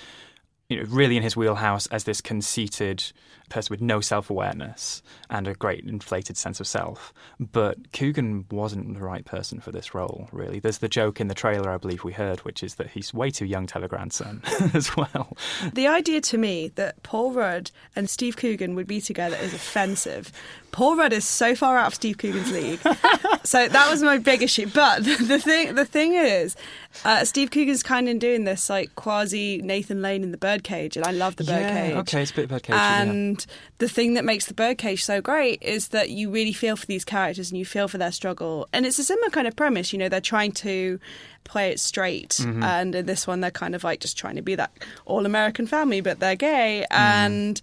[0.68, 3.12] you know, really in his wheelhouse as this conceited
[3.48, 7.14] person with no self awareness and a great inflated sense of self.
[7.40, 10.60] But Coogan wasn't the right person for this role, really.
[10.60, 13.30] There's the joke in the trailer, I believe we heard, which is that he's way
[13.30, 14.42] too young to have a grandson
[14.74, 15.36] as well.
[15.72, 20.32] The idea to me that Paul Rudd and Steve Coogan would be together is offensive.
[20.70, 22.78] Paul Rudd is so far out of Steve Coogan's league,
[23.44, 24.68] so that was my big issue.
[24.72, 26.56] But the, the thing, the thing is,
[27.04, 31.04] uh, Steve Coogan's kind of doing this like quasi Nathan Lane in the Birdcage, and
[31.06, 31.92] I love the Birdcage.
[31.92, 32.74] Yeah, okay, it's a bit of a birdcage.
[32.74, 33.02] yeah.
[33.02, 33.46] And
[33.78, 37.04] the thing that makes the Birdcage so great is that you really feel for these
[37.04, 38.68] characters and you feel for their struggle.
[38.72, 39.92] And it's a similar kind of premise.
[39.92, 40.98] You know, they're trying to
[41.44, 42.62] play it straight, Mhm.
[42.62, 44.70] and in this one, they're kind of like just trying to be that
[45.06, 46.84] all American family, but they're gay.
[46.90, 47.60] And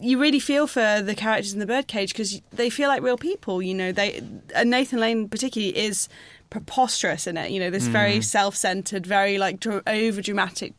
[0.00, 3.62] you really feel for the characters in the Birdcage because they feel like real people.
[3.62, 4.22] You know, they
[4.54, 6.08] and Nathan Lane particularly is
[6.50, 7.50] preposterous in it.
[7.52, 8.24] You know, this very Mhm.
[8.24, 10.72] self-centered, very like dr- over dramatic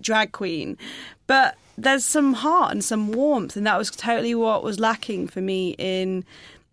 [0.00, 0.76] drag queen,
[1.26, 5.40] but there's some heart and some warmth, and that was totally what was lacking for
[5.40, 6.24] me in.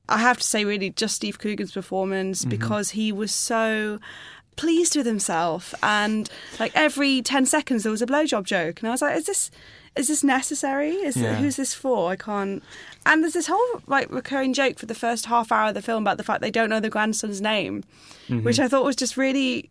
[0.10, 2.50] I have to say, really, just Steve Coogan's performance Mhm.
[2.50, 4.00] because he was so
[4.62, 8.91] pleased with himself, and like every ten seconds there was a blowjob joke, and I
[8.91, 9.52] was like, "Is this,
[9.95, 10.91] is this necessary?
[10.91, 11.36] Is Yeah.
[11.36, 12.12] who's this for?
[12.12, 12.62] I can't."
[13.06, 16.04] And there's this whole like recurring joke for the first half hour of the film
[16.04, 17.84] about the fact they don't know the grandson's name,
[18.30, 18.43] Mhm.
[18.43, 19.69] which I thought was just really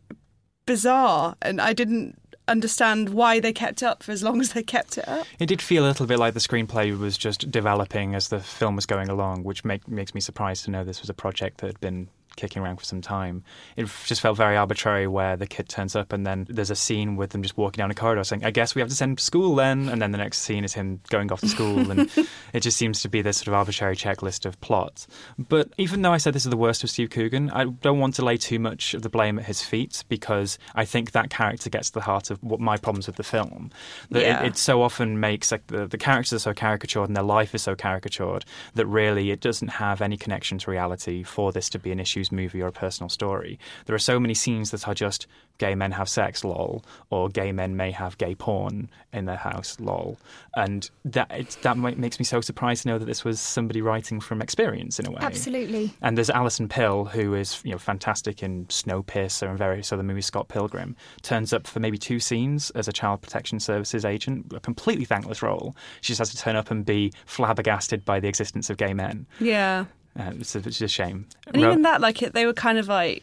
[0.67, 2.17] bizarre, and I didn't
[2.49, 5.27] understand why they kept up for as long as they kept it up.
[5.39, 8.75] It did feel a little bit like the screenplay was just developing as the film
[8.77, 11.69] was going along, which make, makes me surprised to know this was a project that
[11.69, 13.43] had been kicking around for some time.
[13.77, 17.17] It just felt very arbitrary where the kid turns up and then there's a scene
[17.17, 19.17] with them just walking down a corridor saying, I guess we have to send him
[19.17, 19.89] to school then.
[19.89, 21.91] And then the next scene is him going off to school.
[21.91, 22.11] and
[22.53, 25.07] it just seems to be this sort of arbitrary checklist of plots.
[25.39, 28.15] But even though I said this is the worst of Steve Coogan, I don't want
[28.17, 31.71] to lay too much of the blame at his feet because I think that character
[31.71, 33.71] gets to the heart of what my problems with the film.
[34.11, 34.43] That Yeah.
[34.43, 37.55] it, it so often makes like the, the characters are so caricatured and their life
[37.55, 41.79] is so caricatured that really it doesn't have any connection to reality for this to
[41.79, 43.59] be an issues movie or a personal story.
[43.87, 45.27] There are so many scenes that are just
[45.59, 49.79] gay men have sex, lol, or gay men may have gay porn in their house,
[49.79, 50.19] lol,
[50.55, 54.21] and that it, that makes me so surprised to know that this was somebody writing
[54.21, 55.19] from experience in a way.
[55.21, 55.93] Absolutely.
[56.01, 60.27] And there's Alison Pill, who is you know fantastic in Snowpiercer and various other movies.
[60.27, 64.61] Scott Pilgrim turns up for maybe two scenes as a child protection services agent, a
[64.61, 65.75] completely thankless role.
[66.01, 69.27] She just has to turn up and be flabbergasted by the existence of gay men.
[69.41, 69.87] Yeah.
[70.19, 71.27] Uh, it's, a, it's a shame.
[71.47, 73.23] And Ro- even that, like, it, they were kind of like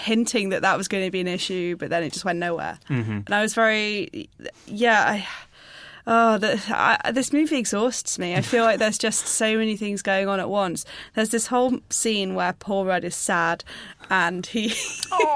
[0.00, 2.78] hinting that that was going to be an issue, but then it just went nowhere.
[2.88, 3.24] Mhm.
[3.26, 4.28] And I was very,
[4.66, 5.26] yeah, I,
[6.08, 8.34] oh, the, I, this movie exhausts me.
[8.34, 10.84] I feel like there's just so many things going on at once.
[11.14, 13.62] There's this whole scene where Paul Rudd is sad
[14.10, 14.68] and he.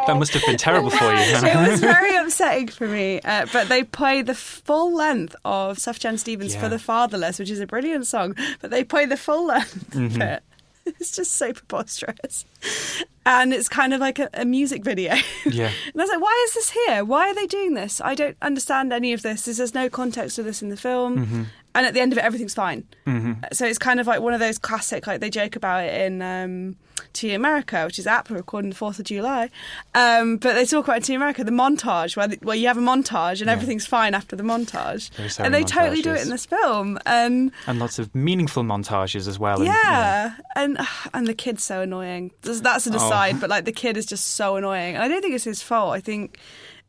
[0.09, 1.11] that must have been terrible for you.
[1.16, 3.20] it was very upsetting for me.
[3.20, 6.61] Uh, but they play the full length of Sufjan Stevens Yeah.
[6.62, 8.35] for the Fatherless, which is a brilliant song.
[8.61, 10.20] But they play the full length of Mhm.
[10.35, 10.42] it.
[11.01, 12.44] It's just so preposterous.
[13.26, 15.14] And it's kind of like a, a music video.
[15.44, 15.70] Yeah.
[15.92, 17.04] And I was like, why is this here?
[17.04, 18.00] Why are they doing this?
[18.00, 19.44] I don't understand any of this.
[19.44, 21.26] There's no context to this in the film.
[21.26, 21.46] Mhm.
[21.74, 22.84] And at the end of it, everything's fine.
[23.06, 23.44] Mhm.
[23.54, 26.22] So it's kind of like one of those classic, like they joke about it in
[26.22, 26.76] um,
[27.12, 29.50] Team America, which is apt recording the 4th of July.
[29.94, 32.78] Um, but they talk about in Team America, the montage, where, the, where you have
[32.78, 33.52] a montage and Yeah.
[33.52, 35.10] everything's fine after the montage.
[35.16, 36.98] There are so and they many totally do it in this film.
[37.06, 39.56] And and lots of meaningful montages as well.
[39.58, 40.78] and, yeah, and
[41.14, 42.32] and the kid's so annoying.
[42.42, 42.98] That's- an Oh.
[43.16, 44.94] Aside, but like the kid is just so annoying.
[44.94, 45.92] And I don't think it's his fault.
[45.92, 46.38] I think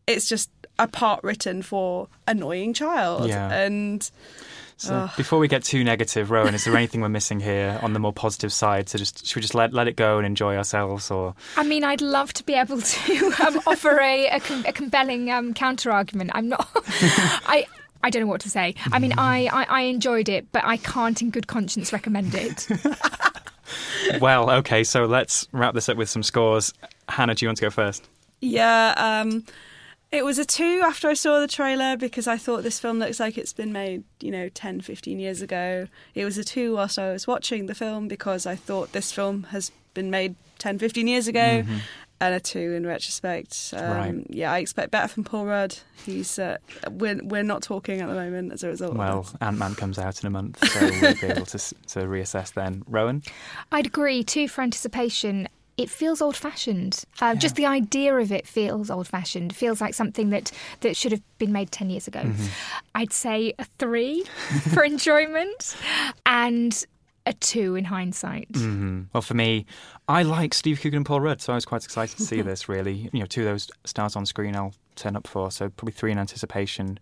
[0.05, 3.27] it's just a part written for annoying child.
[3.29, 3.51] Yeah.
[3.51, 4.09] And
[4.77, 5.09] So Ugh.
[5.17, 8.13] before we get too negative, Rowan, is there anything we're missing here on the more
[8.13, 8.87] positive side?
[8.89, 11.83] So just should we just let let it go and enjoy ourselves, or I mean,
[11.83, 15.91] I'd love to be able to um, offer a, a, com- a compelling um, counter
[15.91, 16.31] argument.
[16.33, 16.69] I'm not.
[16.75, 17.65] I.
[18.03, 18.75] I don't know what to say.
[18.91, 22.67] I mean, I, I, I enjoyed it, but I can't, in good conscience, recommend it.
[24.21, 24.83] well, okay.
[24.83, 26.73] So let's wrap this up with some scores.
[27.09, 28.07] Hannah, do you want to go first?
[28.39, 29.43] yeah, um,
[30.11, 33.19] it was a two after I saw the trailer because I thought this film looks
[33.19, 35.87] like it's been made, you know, 10, 15 years ago.
[36.15, 39.43] It was a two whilst I was watching the film because I thought this film
[39.49, 41.63] has been made 10, 15 years ago.
[41.63, 41.79] Mhm.
[42.19, 43.73] And a two in retrospect.
[43.77, 44.25] Um, Right.
[44.29, 45.77] Yeah, I expect better from Paul Rudd.
[46.03, 46.57] He's uh,
[46.89, 48.95] we're we're not talking at the moment as a result.
[48.95, 49.35] Well, this.
[49.41, 52.83] Ant Man comes out in a month, so we'll be able to to reassess then.
[52.87, 53.21] Rowan,
[53.71, 54.23] I'd agree.
[54.23, 55.47] Two for anticipation.
[55.77, 57.03] It feels old-fashioned.
[57.21, 59.55] Uh, Just the idea of it feels old-fashioned.
[59.55, 62.21] Feels like something that that should have been made ten years ago.
[62.21, 62.49] Mhm.
[62.95, 64.23] I'd say a three
[64.73, 65.75] for enjoyment,
[66.25, 66.83] and
[67.27, 68.47] a two in hindsight.
[68.55, 69.65] hmm Well, for me,
[70.07, 72.67] I like Steve Coogan and Paul Rudd, so I was quite excited to see this.
[72.69, 75.51] Really, you know, two of those stars on screen, I'll turn up for.
[75.51, 76.99] So probably three in anticipation,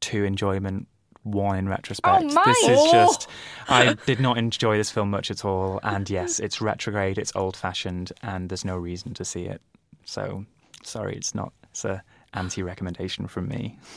[0.00, 0.86] two enjoyment,
[1.22, 2.24] one in retrospect.
[2.24, 2.42] Oh, my.
[2.44, 2.92] This is Oh.
[2.92, 3.28] just.
[3.68, 8.12] I did not enjoy this film much at all, and yes, it's retrograde, it's old-fashioned,
[8.22, 9.60] and there's no reason to see it.
[10.04, 10.44] So
[10.82, 11.52] sorry, it's not.
[11.70, 12.02] It's a
[12.34, 13.78] anti-recommendation from me.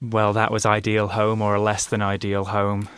[0.00, 2.88] Well, that was Ideal Home or a less than ideal home.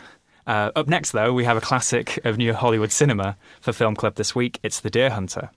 [0.47, 4.15] Uh, up next, though, we have a classic of New Hollywood cinema for Film Club
[4.15, 4.59] this week.
[4.63, 5.49] It's The Deer Hunter.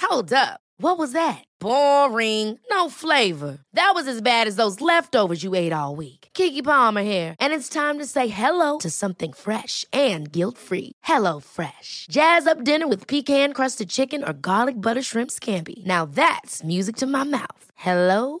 [0.00, 0.60] Hold up.
[0.78, 1.44] What was that?
[1.60, 2.58] Boring.
[2.70, 3.58] No flavor.
[3.72, 6.28] That was as bad as those leftovers you ate all week.
[6.34, 10.92] Keke Palmer here, and it's time to say hello to something fresh and guilt-free.
[11.04, 12.06] Hello Fresh.
[12.10, 15.84] Jazz up dinner with pecan-crusted chicken or garlic butter shrimp scampi.
[15.86, 17.70] Now that's music to my mouth.
[17.76, 18.40] Hello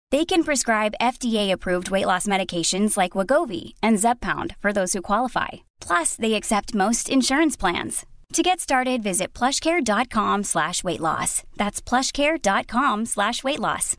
[0.11, 5.47] They can prescribe FDA-approved weight loss medications like Wegovy and Zepbound for those who qualify.
[5.79, 8.05] Plus, they accept most insurance plans.
[8.33, 11.43] To get started, visit plushcare.com slash weight loss.
[11.55, 13.95] That's plushcare.com slash weight loss.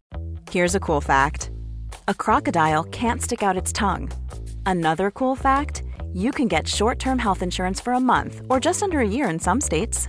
[0.50, 1.50] Here's a cool fact
[2.08, 4.10] a crocodile can't stick out its tongue.
[4.66, 8.82] Another cool fact you can get short term health insurance for a month or just
[8.82, 10.08] under a year in some states.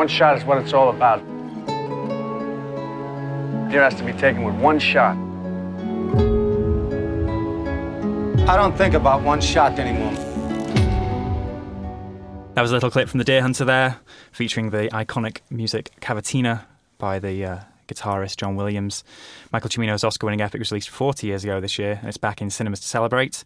[0.00, 1.18] One shot is what it's all about.
[3.70, 5.14] Deer has to be taken with one shot.
[8.48, 10.14] I don't think about one shot anymore.
[12.54, 13.98] That was a little clip from The Deer Hunter there,
[14.32, 16.64] featuring the iconic music Cavatina
[16.96, 19.04] by the uh, guitarist John Williams.
[19.52, 22.40] Michael Cimino's Oscar winning epic was released 40 years ago this year, and it's back
[22.40, 23.44] in cinemas to celebrate.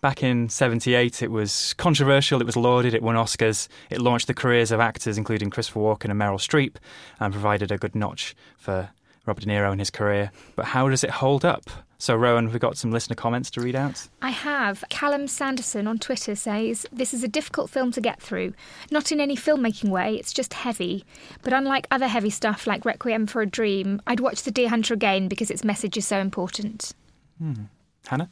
[0.00, 3.68] Back in 78, it was controversial, it was lauded, it won Oscars.
[3.90, 6.76] It launched the careers of actors including Christopher Walken and Meryl Streep,
[7.18, 8.90] and provided a good notch for
[9.26, 10.30] Robert De Niro in his career.
[10.56, 11.68] But how does it hold up?
[11.98, 14.08] So, Rowan, we've got some listener comments to read out.
[14.22, 14.82] I have.
[14.88, 18.54] Callum Sanderson on Twitter says, This is a difficult film to get through.
[18.90, 21.04] Not in any filmmaking way, it's just heavy.
[21.42, 24.94] But unlike other heavy stuff like Requiem for a Dream, I'd watch The Deer Hunter
[24.94, 26.94] again because its message is so important.
[27.38, 27.64] Hmm.
[28.06, 28.30] Hannah?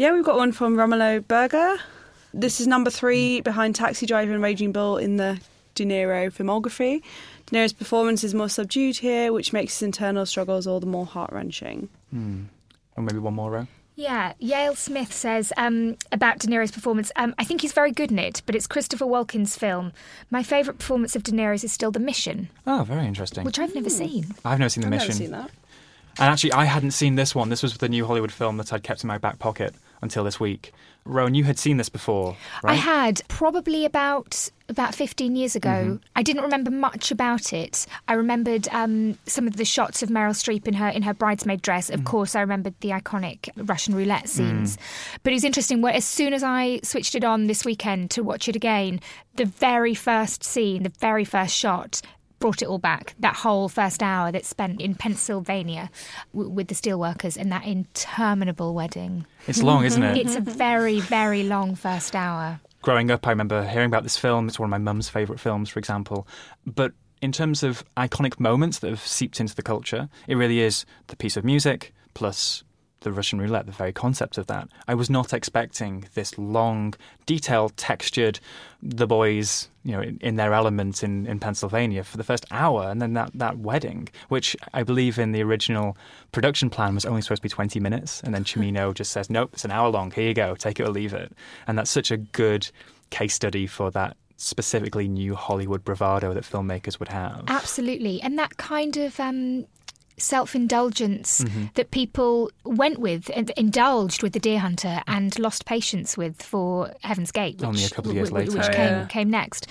[0.00, 1.76] Yeah, we've got one from Romulo Berger.
[2.32, 5.38] This is number three behind Taxi Driver and Raging Bull in the
[5.74, 7.02] De Niro filmography.
[7.44, 11.04] De Niro's performance is more subdued here, which makes his internal struggles all the more
[11.04, 11.90] heart wrenching.
[12.08, 12.44] Hmm.
[12.96, 13.66] Or maybe one more row.
[13.94, 17.12] Yeah, Yale Smith says um, about De Niro's performance.
[17.16, 19.92] Um, I think he's very good in it, but it's Christopher Walken's film.
[20.30, 23.44] My favourite performance of De Niro's is still The Mission, Oh, very interesting.
[23.44, 24.34] which I've never seen.
[24.46, 25.08] I've never seen The I've Mission.
[25.08, 25.50] never seen that.
[26.18, 27.50] And actually, I hadn't seen this one.
[27.50, 30.40] This was the new Hollywood film that I'd kept in my back pocket until this
[30.40, 30.72] week.
[31.04, 32.72] Rowan, you had seen this before, right?
[32.72, 35.68] I had probably about about 15 years ago.
[35.68, 36.04] Mm-hmm.
[36.14, 37.86] I didn't remember much about it.
[38.06, 41.62] I remembered um, some of the shots of Meryl Streep in her in her bridesmaid
[41.62, 41.90] dress.
[41.90, 41.94] Mm.
[41.94, 44.78] Of course, I remembered the iconic Russian roulette scenes.
[45.22, 45.80] But it was interesting.
[45.80, 49.00] Where as soon as I switched it on this weekend to watch it again,
[49.36, 52.02] the very first scene, the very first shot.
[52.40, 53.14] Brought it all back.
[53.20, 55.90] That whole first hour that's spent in Pennsylvania
[56.32, 59.26] w- with the steelworkers and that interminable wedding.
[59.46, 60.16] It's long, isn't it?
[60.16, 62.58] It's a very, very long first hour.
[62.82, 64.48] Growing up, I remember hearing about this film.
[64.48, 66.26] It's one of my mum's favourite films, for example.
[66.66, 70.86] But in terms of iconic moments that have seeped into the culture, it really is
[71.08, 72.64] the piece of music plus
[73.00, 74.68] the Russian roulette, the very concept of that.
[74.86, 76.94] I was not expecting this long,
[77.26, 78.40] detailed, textured,
[78.82, 82.88] the boys, you know, in, in their element in, in Pennsylvania for the first hour,
[82.88, 85.96] and then that, that wedding, which I believe in the original
[86.32, 89.50] production plan was only supposed to be 20 minutes, and then Cimino just says, nope,
[89.54, 91.32] it's an hour long, here you go, take it or leave it.
[91.66, 92.70] And that's such a good
[93.10, 97.44] case study for that specifically new Hollywood bravado that filmmakers would have.
[97.48, 98.22] Absolutely.
[98.22, 99.66] And that kind of um,
[100.20, 101.74] self indulgence Mhm.
[101.74, 106.92] that people went with and indulged with The Deer Hunter and lost patience with for
[107.02, 107.56] Heaven's Gate.
[107.60, 108.70] Which, Only a couple of years w- w- later.
[108.70, 109.06] Which Oh, came, yeah.
[109.06, 109.66] came next.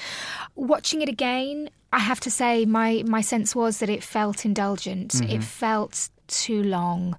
[0.55, 5.13] Watching it again, I have to say, my, my sense was that it felt indulgent.
[5.13, 5.29] Mhm.
[5.35, 7.17] It felt too long.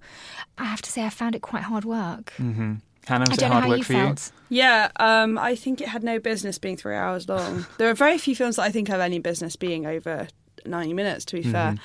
[0.59, 2.33] I have to say, I found it quite hard work.
[2.37, 2.75] hmm
[3.07, 4.33] Hannah, I was it don't know hard how work you for felt.
[4.51, 7.67] Yeah, um, I think it had no business being three hours long.
[7.79, 10.29] there are very few films that I think have any business being over
[10.67, 11.77] 90 minutes, to be fair.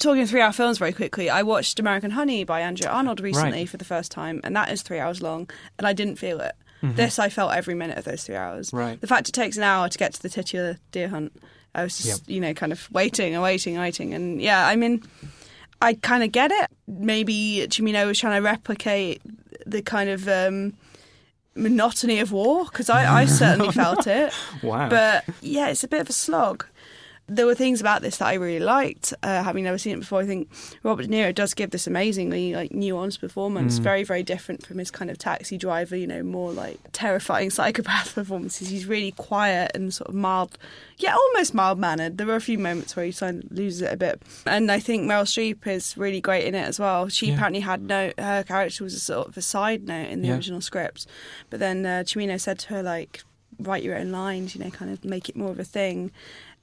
[0.00, 3.68] Talking three hour films very quickly, I watched American Honey by Andrea Arnold recently Right.
[3.68, 6.54] for the first time, and that is three hours long, and I didn't feel it.
[6.82, 6.96] Mhm.
[6.96, 8.72] This, I felt every minute of those three hours.
[8.72, 9.00] Right.
[9.00, 11.32] The fact it takes an hour to get to the titular deer hunt,
[11.74, 14.12] I was just, you know, kind of waiting and waiting and waiting.
[14.14, 15.02] And yeah, I mean,
[15.82, 16.70] I kind of get it.
[16.86, 19.22] Maybe Cimino was trying to replicate
[19.66, 20.74] the kind of um,
[21.56, 24.32] monotony of war because I, I certainly felt it.
[24.62, 24.88] Wow.
[24.88, 26.64] But yeah, it's a bit of a slog.
[27.26, 29.14] There were things about this that I really liked.
[29.22, 30.50] Uh, having never seen it before, I think
[30.82, 33.78] Robert De Niro does give this amazingly like nuanced performance.
[33.78, 33.82] Mm.
[33.82, 38.14] Very, very different from his kind of taxi driver, you know, more like terrifying psychopath
[38.14, 38.68] performances.
[38.68, 40.58] He's really quiet and sort of mild,
[40.98, 42.18] yeah, almost mild mannered.
[42.18, 44.78] There were a few moments where he kind of loses it a bit, and I
[44.78, 47.08] think Meryl Streep is really great in it as well.
[47.08, 47.34] She Yeah.
[47.36, 50.34] apparently had no, her character was a sort of a side note in the Yeah.
[50.34, 51.06] original script,
[51.48, 53.22] but then uh, Cimino said to her like,
[53.58, 56.10] write your own lines, you know, kind of make it more of a thing.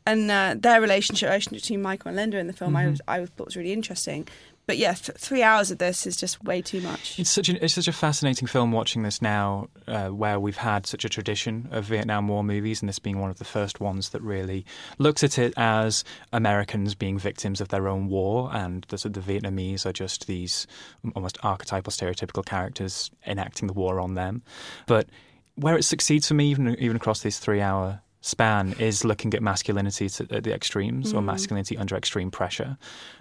[0.06, 2.92] And uh, their relationship, relationship between Michael and Linda in the film, I, Mhm.
[2.92, 4.28] was, I thought was really interesting.
[4.68, 7.20] but yeah, th- three hours of this is just way too much.
[7.20, 10.86] It's such a it's such a fascinating film watching this now, uh, where we've had
[10.86, 14.10] such a tradition of Vietnam War movies, and this being one of the first ones
[14.10, 14.64] that really
[14.98, 19.86] looks at it as Americans being victims of their own war, and the, the Vietnamese
[19.86, 20.68] are just these
[21.16, 24.42] almost archetypal, stereotypical characters enacting the war on them.
[24.86, 25.10] But
[25.56, 29.42] where it succeeds for me, even even across this three hour span is looking at
[29.42, 31.26] masculinity to, at the extremes or Mm.
[31.26, 32.78] masculinity under extreme pressure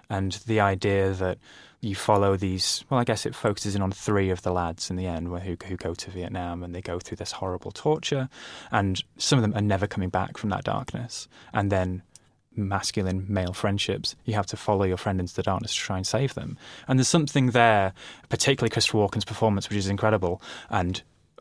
[0.08, 1.38] and the idea that
[1.80, 4.96] you follow these well i guess it focuses in on three of the lads in
[4.96, 8.28] the end who, who go to vietnam and they go through this horrible torture
[8.70, 12.02] and some of them are never coming back from that darkness and then
[12.56, 16.06] masculine male friendships, you have to follow your friend into the darkness to try and
[16.06, 16.58] save them.
[16.88, 17.92] And there's something there,
[18.28, 20.42] particularly Christopher Walken's performance, which is incredible.
[20.68, 21.00] And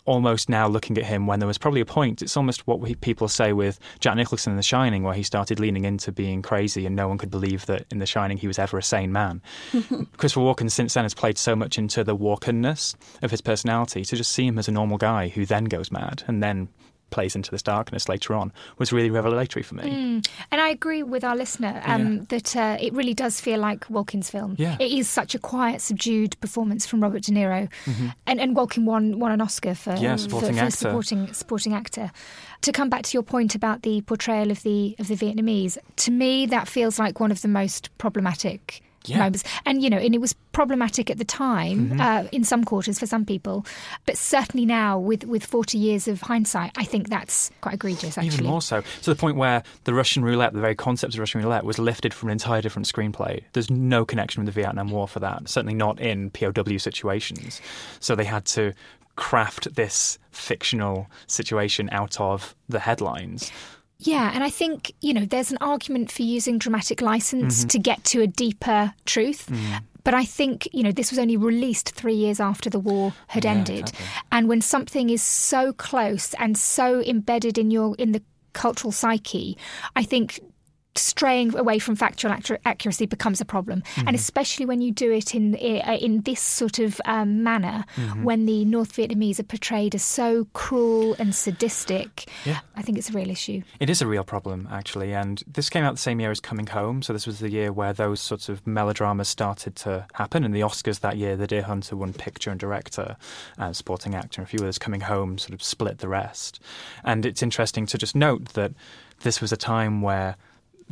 [0.10, 2.96] almost now looking at him when there was probably a point, it's almost what we,
[2.96, 6.88] people say with Jack Nicholson in The Shining, where he started leaning into being crazy
[6.88, 9.42] and no one could believe that in The Shining he was ever a sane man.
[10.18, 14.16] Christopher Walken since then has played so much into the Walkenness of his personality to
[14.16, 16.70] just see him as a normal guy who then goes mad and then
[17.10, 19.84] plays into this darkness later on was really revelatory for me.
[19.84, 20.28] Mm.
[20.52, 22.24] And I agree with our listener um, Yeah.
[22.30, 24.56] that uh, it really does feel like Walken's film.
[24.58, 24.78] Yeah.
[24.80, 27.70] It is such a quiet, subdued performance from Robert De Niro.
[27.86, 28.14] Mhm.
[28.28, 30.72] And, and Walken won, won an Oscar for, Yeah, for- supporting for actor.
[30.76, 32.12] supporting, supporting actor.
[32.62, 36.12] To come back to your point about the portrayal of the of the Vietnamese, to
[36.12, 39.18] me that feels like one of the most problematic Yeah.
[39.20, 39.44] moments.
[39.66, 42.00] And you know, and it was problematic at the time Mhm.
[42.02, 43.66] uh, in some quarters for some people,
[44.06, 48.18] but certainly now with with forty years of hindsight, I think that's quite egregious.
[48.18, 48.82] Actually, Even more so.
[49.04, 52.14] To the point where the Russian roulette, the very concept of Russian roulette, was lifted
[52.14, 53.42] from an entire different screenplay.
[53.54, 57.62] There's no connection with the Vietnam War for that, certainly not in POW situations.
[58.00, 58.74] So they had to
[59.16, 63.52] craft this fictional situation out of the headlines.
[64.00, 67.70] Yeah, and I think, you know, there's an argument for using dramatic license Mhm.
[67.70, 69.48] to get to a deeper truth.
[69.50, 69.82] Mm.
[70.06, 73.44] But I think, you know, this was only released three years after the war had
[73.44, 73.80] Yeah, ended.
[73.90, 74.06] exactly.
[74.32, 78.22] And when something is so close and so embedded in your in the
[78.54, 79.58] cultural psyche,
[79.98, 80.40] I think
[81.00, 82.32] straying away from factual
[82.66, 84.04] accuracy becomes a problem, Mhm.
[84.08, 88.24] and especially when you do it in in this sort of um, manner, Mhm.
[88.24, 92.30] when the North Vietnamese are portrayed as so cruel and sadistic.
[92.46, 92.60] Yeah.
[92.76, 93.62] I think it's a real issue.
[93.80, 96.68] It is a real problem, actually, and this came out the same year as Coming
[96.68, 100.44] Home, so this was the year where those sorts of melodramas started to happen.
[100.44, 103.18] And the Oscars that year, The Deer Hunter won Picture and Director,
[103.58, 104.78] and Supporting Actor, and a few others.
[104.78, 106.60] Coming Home sort of split the rest.
[107.04, 108.72] And it's interesting to just note that
[109.22, 110.36] this was a time where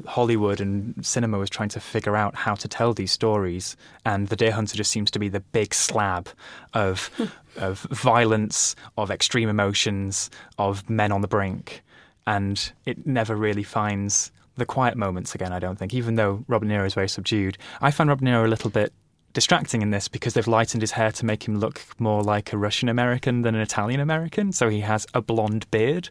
[0.06, 3.76] Hollywood and cinema was trying to figure out how to tell these stories,
[4.06, 6.30] and The Deer Hunter just seems to be the big slab
[6.74, 7.10] of
[7.58, 11.84] of violence, of extreme emotions, of men on the brink,
[12.26, 15.54] and it never really finds the quiet moments again.
[15.54, 18.32] I don't think, even though Robert De Niro is very subdued, I find Robert De
[18.32, 18.94] Niro a little bit
[19.38, 22.58] distracting in this because they've lightened his hair to make him look more like a
[22.58, 24.52] Russian American than an Italian American.
[24.52, 26.10] So he has a blonde beard.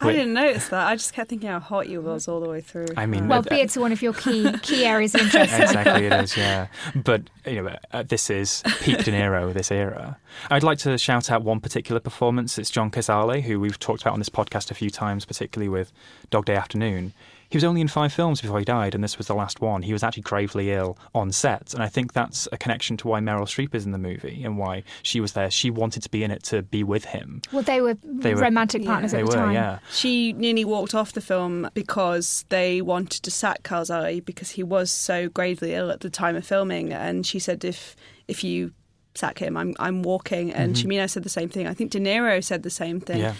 [0.00, 0.88] I which- didn't notice that.
[0.88, 2.88] I just kept thinking how hot you was all the way through.
[2.96, 5.54] I mean, Well, uh, beards are one of your key key areas of interest.
[5.60, 6.36] exactly, it is.
[6.36, 6.66] Yeah,
[6.96, 10.18] but you know, uh, this is peak De Niro, this era.
[10.50, 12.58] I'd like to shout out one particular performance.
[12.58, 15.92] It's John Cazale, who we've talked about on this podcast a few times, particularly with
[16.30, 17.12] Dog Day Afternoon.
[17.54, 19.82] He was only in five films before he died, and this was the last one.
[19.82, 23.20] He was actually gravely ill on set, and I think that's a connection to why
[23.20, 25.48] Meryl Streep is in the movie and why she was there.
[25.52, 27.42] She wanted to be in it to be with him.
[27.52, 29.52] Well, they were They were- romantic partners They at the were, time.
[29.54, 29.78] yeah.
[29.92, 34.90] She nearly walked off the film because they wanted to sack Cazale because he was
[34.90, 37.94] so gravely ill at the time of filming, and she said if
[38.26, 38.72] if you
[39.14, 40.52] sack him, I'm I'm walking.
[40.52, 40.86] And Mhm.
[40.88, 41.68] Cimino said the same thing.
[41.68, 43.20] I think De Niro said the same thing.
[43.20, 43.34] Yeah.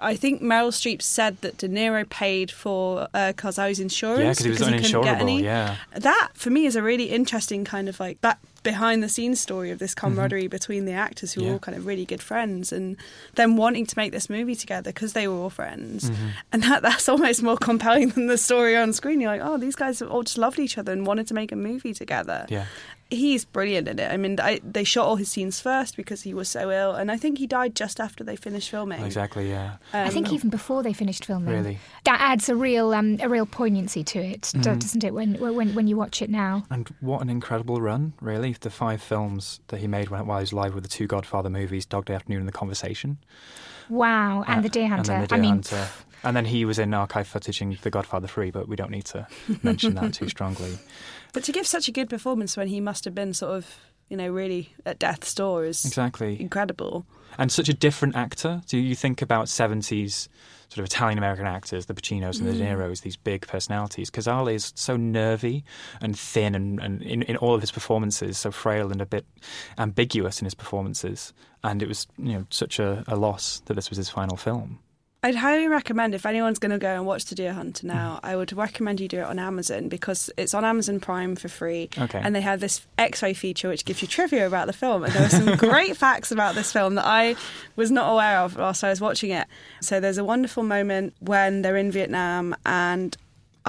[0.00, 4.50] I think Meryl Streep said that De Niro paid for uh, insurance Yeah, 'cause he
[4.50, 5.76] was couldn't get uninsurable, yeah.
[5.96, 9.70] That for me is a really interesting kind of like back behind the scenes story
[9.70, 10.14] of this Mm-hmm.
[10.14, 11.46] camaraderie between the actors who Yeah.
[11.48, 12.96] were all kind of really good friends and
[13.34, 16.10] them wanting to make this movie together because they were all friends.
[16.10, 16.16] Mhm.
[16.52, 19.20] And that that's almost more compelling than the story on screen.
[19.20, 21.50] You're like, oh, these guys have all just loved each other and wanted to make
[21.52, 22.46] a movie together.
[22.48, 22.66] Yeah.
[23.10, 24.12] He's brilliant in it.
[24.12, 27.10] I mean, I, they shot all his scenes first because he was so ill, and
[27.10, 29.02] I think he died just after they finished filming.
[29.02, 29.76] Exactly, yeah.
[29.94, 31.54] I think Um, even before they finished filming.
[31.54, 31.78] Really?
[32.04, 34.78] That adds a real um, a real poignancy to it, do- Mhm.
[34.80, 35.14] doesn't it?
[35.14, 36.64] When when when you watch it now.
[36.70, 38.52] And what an incredible run, really.
[38.60, 41.86] The five films that he made while he was live with the two Godfather movies,
[41.86, 43.16] Dog Day Afternoon and The Conversation.
[43.88, 45.12] Wow, and Uh, the Deer Hunter.
[45.12, 45.88] And then the I mean, Hunter.
[46.24, 49.04] And then he was in archive footage in The Godfather 3, but we don't need
[49.06, 49.26] to
[49.62, 50.78] mention that too strongly.
[51.34, 53.76] But to give such a good performance when he must have been sort of,
[54.08, 56.40] you know, really at death's door is Exactly.
[56.40, 57.04] incredible.
[57.36, 58.62] And such a different actor.
[58.66, 60.28] Do you think about 70s
[60.70, 62.76] sort of Italian American actors, the Pacinos and the De Mm.
[62.78, 64.10] Niros, these big personalities.
[64.10, 65.64] Cazale is so nervy
[66.00, 69.24] and thin, and, and in, in all of his performances, so frail and a bit
[69.78, 71.32] ambiguous in his performances.
[71.64, 74.78] And it was, you know, such a, a loss that this was his final film.
[75.20, 78.26] I'd highly recommend if anyone's going to go and watch The Deer Hunter now, mm-hmm.
[78.26, 81.88] I would recommend you do it on Amazon because it's on Amazon Prime for free.
[81.98, 82.20] Okay.
[82.22, 85.26] And they have this X-ray feature which gives you trivia about the film, and there
[85.26, 87.34] are some great facts about this film that I
[87.74, 89.48] was not aware of whilst I was watching it.
[89.80, 93.16] So there's a wonderful moment when they're in Vietnam and.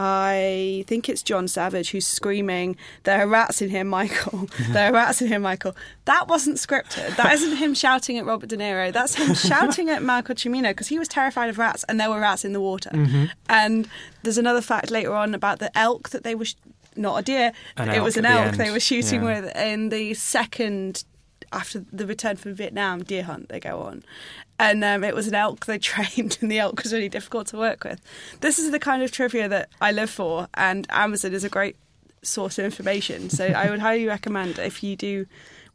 [0.01, 4.47] I think it's John Savage who's screaming, There are rats in here, Michael.
[4.69, 5.75] There are rats in here, Michael.
[6.05, 7.17] That wasn't scripted.
[7.17, 8.93] That isn't him shouting at Robert De Niro.
[8.93, 12.21] That's him shouting at Marco Cimino because he was terrified of rats and there were
[12.21, 12.91] rats in the water.
[12.93, 13.29] Mhm.
[13.49, 13.89] And
[14.23, 16.55] there's another fact later on about the elk that they were, sh-
[16.95, 19.41] not a deer, An it was an at the elk they were shooting yeah.
[19.41, 21.03] with in the second
[21.51, 24.03] after the return from Vietnam deer hunt they go on.
[24.57, 27.57] And um, it was an elk they trained, and the elk was really difficult to
[27.57, 28.01] work with.
[28.41, 31.75] This is the kind of trivia that I live for, and Amazon is a great
[32.21, 33.29] source of information.
[33.29, 35.25] So I would highly recommend if you do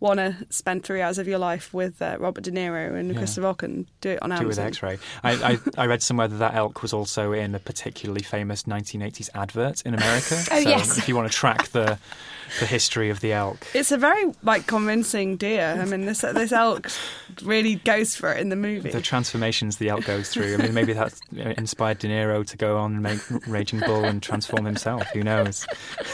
[0.01, 3.19] want to spend three hours of your life with uh, Robert De Niro and Yeah.
[3.19, 4.59] Christopher Walken, do it on Do it with.
[4.59, 4.99] X-ray.
[5.23, 9.31] I, I, I read somewhere that that elk was also in a particularly famous 1980s
[9.35, 10.35] advert in America.
[10.51, 10.99] Oh, so yes.
[10.99, 11.99] If you want to track the
[12.61, 13.67] the history of the elk.
[13.75, 15.77] It's a very like convincing deer.
[15.81, 16.91] I mean, this this elk
[17.43, 18.91] really goes for it in the movie.
[18.91, 20.55] The transformations the elk goes through.
[20.55, 24.23] I mean, maybe that inspired De Niro to go on and make Raging Bull and
[24.23, 25.05] transform himself.
[25.15, 25.67] Who knows?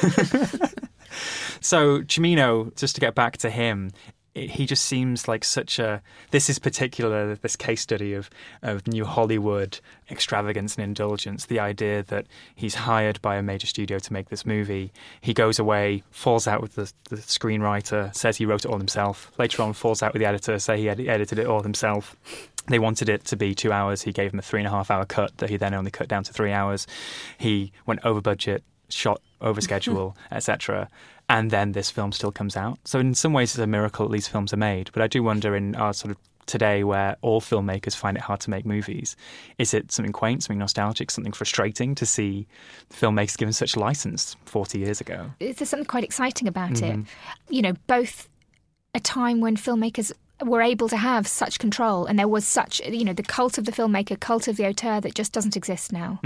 [1.60, 3.90] so, Cimino, just to get back to him,
[4.34, 6.00] he just seems like such a.
[6.30, 8.30] This is particular, this case study of,
[8.62, 11.46] of New Hollywood extravagance and indulgence.
[11.46, 14.92] The idea that he's hired by a major studio to make this movie.
[15.20, 19.32] He goes away, falls out with the, the screenwriter, says he wrote it all himself.
[19.36, 22.16] Later on, falls out with the editor, say he ed- edited it all himself.
[22.68, 24.02] They wanted it to be two hours.
[24.02, 26.06] He gave him a three and a half hour cut that he then only cut
[26.06, 26.86] down to three hours.
[27.36, 30.88] He went over budget, shot over schedule, etc.
[31.30, 32.78] And then this film still comes out.
[32.84, 34.90] So in some ways, it's a miracle that these films are made.
[34.92, 36.16] But I do wonder in our sort of
[36.46, 39.14] today where all filmmakers find it hard to make movies,
[39.56, 42.48] is it something quaint, something nostalgic, something frustrating to see
[42.92, 45.30] filmmakers given such license 40 years ago?
[45.38, 47.02] There's something quite exciting about Mhm.
[47.02, 47.06] it.
[47.48, 48.28] You know, both
[48.92, 50.10] a time when filmmakers
[50.42, 53.64] were able to have such control and there was such, you know, the cult of
[53.64, 56.20] the filmmaker, cult of the auteur that just doesn't exist now.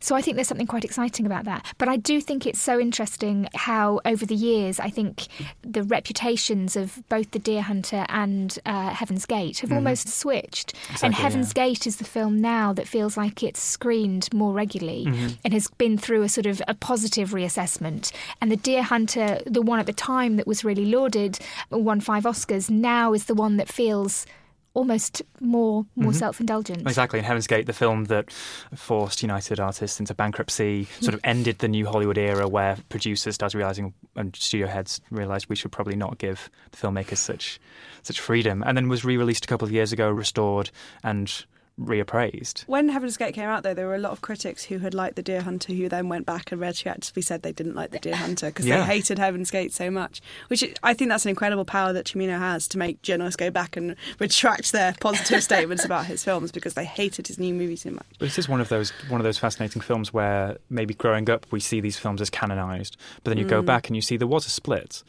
[0.00, 1.64] So I think there's something quite exciting about that.
[1.78, 5.26] But I do think it's so interesting how, over the years, I think
[5.62, 9.76] the reputations of both The Deer Hunter and uh, Heaven's Gate have Mhm.
[9.76, 10.74] almost switched.
[10.90, 11.64] Exactly, and Heaven's yeah.
[11.64, 15.38] Gate is the film now that feels like it's screened more regularly Mhm.
[15.44, 18.12] and has been through a sort of a positive reassessment.
[18.40, 21.38] And The Deer Hunter, the one at the time that was really lauded,
[21.70, 24.26] won five Oscars, now is the one that feels
[24.74, 26.16] almost more more Mhm.
[26.16, 26.82] self-indulgent.
[26.82, 27.18] Exactly.
[27.18, 28.30] In Heaven's Gate, the film that
[28.76, 33.56] forced United Artists into bankruptcy, sort of ended the new Hollywood era where producers started
[33.58, 37.58] realizing and studio heads realized we should probably not give the filmmakers such
[38.02, 40.70] such freedom, and then was re-released a couple of years ago, restored
[41.02, 41.44] and
[41.78, 42.64] reappraised.
[42.66, 45.16] When Heaven's Gate came out, though, there were a lot of critics who had liked
[45.16, 48.16] The Deer Hunter who then went back and retroactively said they didn't like The Deer
[48.16, 48.78] Hunter because Yeah.
[48.78, 50.20] they hated Heaven's Gate so much.
[50.48, 53.76] Which I think that's an incredible power that Cimino has to make journalists go back
[53.76, 57.90] and retract their positive statements about his films because they hated his new movie so
[57.90, 58.06] much.
[58.18, 61.46] But this is one of those one of those fascinating films where maybe growing up
[61.50, 63.66] we see these films as canonized, but then you go Mm.
[63.66, 65.02] back and you see there was a split,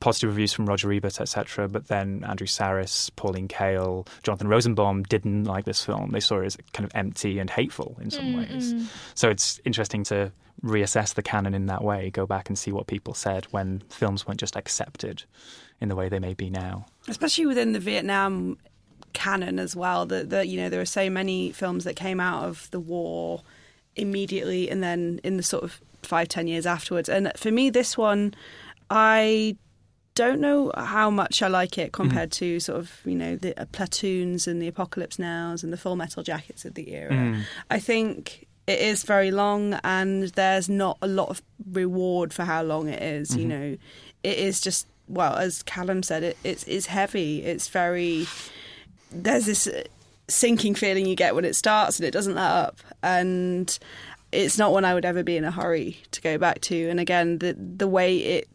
[0.00, 1.68] positive reviews from Roger Ebert, etc.
[1.68, 6.13] But then Andrew Sarris, Pauline Kael, Jonathan Rosenbaum didn't like this film.
[6.14, 8.72] They saw as kind of empty and hateful in some Mm, ways.
[8.74, 8.86] mm.
[9.14, 10.32] So it's interesting to
[10.64, 14.26] reassess the canon in that way, go back and see what people said when films
[14.26, 15.24] weren't just accepted
[15.80, 16.86] in the way they may be now.
[17.08, 18.56] especially within the Vietnam
[19.12, 20.06] canon as well.
[20.06, 23.42] That that you know there are so many films that came out of the war
[23.96, 27.08] immediately, and then in the sort of five ten years afterwards.
[27.08, 28.34] And for me, this one,
[28.90, 29.56] I
[30.14, 33.64] don't know how much I like it compared to sort of you know the uh,
[33.72, 37.12] platoons and the apocalypse nows and the full metal jackets of the era.
[37.12, 37.42] Mm.
[37.70, 42.62] I think it is very long and there's not a lot of reward for how
[42.62, 43.48] long it is, you Mhm.
[43.48, 43.76] know
[44.22, 48.26] it is just well as callum said it it's, it's heavy it's very
[49.12, 49.82] there's this uh,
[50.28, 53.78] sinking feeling you get when it starts and it doesn't let up and
[54.32, 56.98] it's not one i would ever be in a hurry to go back to and
[56.98, 58.48] again the the way it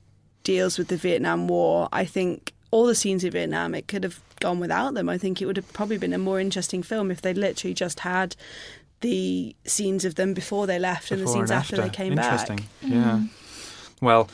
[0.54, 4.20] deals with the vietnam war i think all the scenes in vietnam it could have
[4.40, 7.22] gone without them i think it would have probably been a more interesting film if
[7.22, 8.36] they literally just had
[9.02, 11.76] the scenes of them before they left and the scenes and after.
[11.78, 12.58] they came Interesting.
[12.58, 13.02] back Interesting.
[13.02, 13.24] Yeah.
[14.02, 14.30] Well,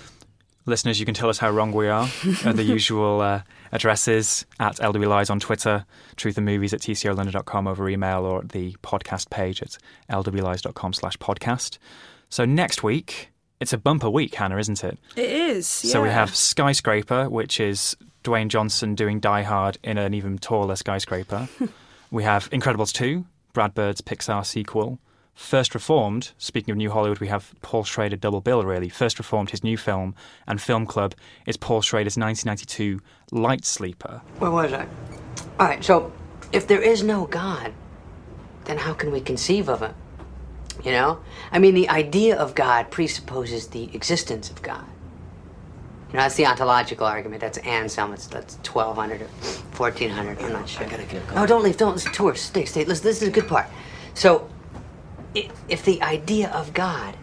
[0.68, 2.10] Listeners, you can tell us how wrong we are
[2.44, 3.42] at the usual uh,
[3.72, 5.86] addresses at LW Lies on Twitter,
[6.16, 9.78] Truth and Movies at tcolondon.com over email or at the podcast page at
[10.10, 11.78] lwlies.com slash podcast.
[12.30, 13.30] So next week,
[13.66, 15.00] it's a bumper week, Hannah, isn't it?
[15.16, 15.84] It is.
[15.84, 15.94] Yeah.
[15.94, 20.76] So we have Skyscraper, which is Dwayne Johnson doing Die Hard in an even taller
[20.76, 21.50] skyscraper.
[22.12, 25.00] we have Incredibles 2, Brad Bird's Pixar sequel.
[25.34, 28.88] First Reformed, speaking of New Hollywood, we have Paul Schrader double bill, really.
[28.88, 30.14] First Reformed, his new film,
[30.46, 31.16] and Film Club
[31.48, 33.02] is Paul Schrader's 1992
[33.32, 34.22] Light Sleeper.
[34.38, 34.86] Where was I?
[35.60, 36.14] All right, so
[36.52, 37.74] if there is no God,
[38.66, 39.96] then how can we conceive of it?
[40.84, 41.20] You know?
[41.52, 44.86] I mean, the idea of God presupposes the existence of God.
[46.10, 47.42] You know, that's the ontological argument.
[47.42, 48.14] That's Anselm.
[48.14, 50.40] It's, that's 1200 or 1400.
[50.40, 50.86] I'm not sure.
[50.86, 51.36] I gotta get going.
[51.36, 51.78] No, don't leave.
[51.78, 52.12] Don't listen.
[52.14, 52.86] Tourists, stay, stay.
[52.86, 53.66] Listen, this is a good part.
[54.14, 54.50] So,
[55.34, 57.18] if the idea of God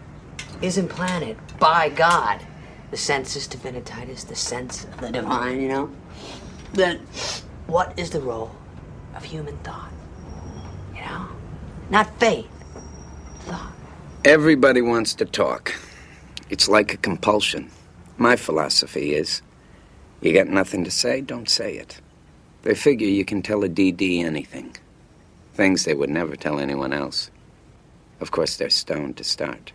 [0.61, 2.41] is implanted by God,
[2.91, 5.89] the sensus divinitatis, the sense of the divine, you know,
[6.73, 6.99] then
[7.65, 8.51] what is the role
[9.15, 9.91] of human thought?
[10.93, 11.27] You know?
[11.89, 12.47] Not faith.
[14.25, 15.75] Everybody wants to talk.
[16.49, 17.69] It's like a compulsion.
[18.17, 19.41] My philosophy is
[20.21, 21.99] you got nothing to say, don't say it.
[22.61, 24.77] They figure you can tell a DD anything.
[25.55, 27.31] Things they would never tell anyone else.
[28.21, 29.73] Of course, they're stoned to start.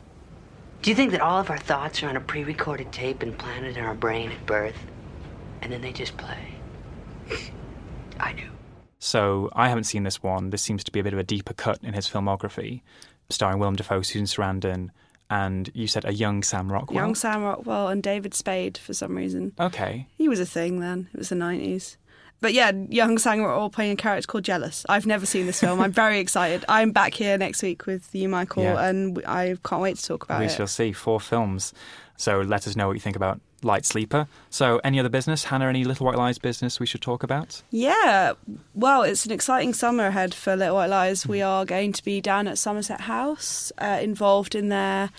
[0.80, 3.76] Do you think that all of our thoughts are on a pre recorded tape implanted
[3.76, 4.78] in our brain at birth?
[5.60, 6.54] And then they just play?
[8.18, 8.48] I do.
[8.98, 10.48] So I haven't seen this one.
[10.48, 12.80] This seems to be a bit of a deeper cut in his filmography,
[13.30, 14.90] starring Willem Dafoe, Susan Sarandon,
[15.30, 16.94] and you said a young Sam Rockwell.
[16.96, 19.52] Young Sam Rockwell and David Spade for some reason.
[19.60, 20.06] Okay.
[20.16, 21.08] He was a thing then.
[21.12, 21.96] It was the 90s.
[22.40, 24.86] But yeah, young Sam Rockwell playing a character called Jealous.
[24.88, 25.80] I've never seen this film.
[25.80, 26.64] I'm very excited.
[26.68, 28.82] I'm back here next week with you, Michael, Yeah.
[28.88, 30.48] and I can't wait to talk about we it.
[30.50, 30.92] We shall see.
[30.92, 31.74] Four films.
[32.16, 34.28] So let us know what you think about Light Sleeper.
[34.50, 35.44] So any other business?
[35.44, 37.62] Hannah, any Little White Lies business we should talk about?
[37.70, 38.32] Yeah,
[38.74, 41.26] well, it's an exciting summer ahead for Little White Lies.
[41.26, 45.10] We are going to be down at Somerset House, uh, involved in their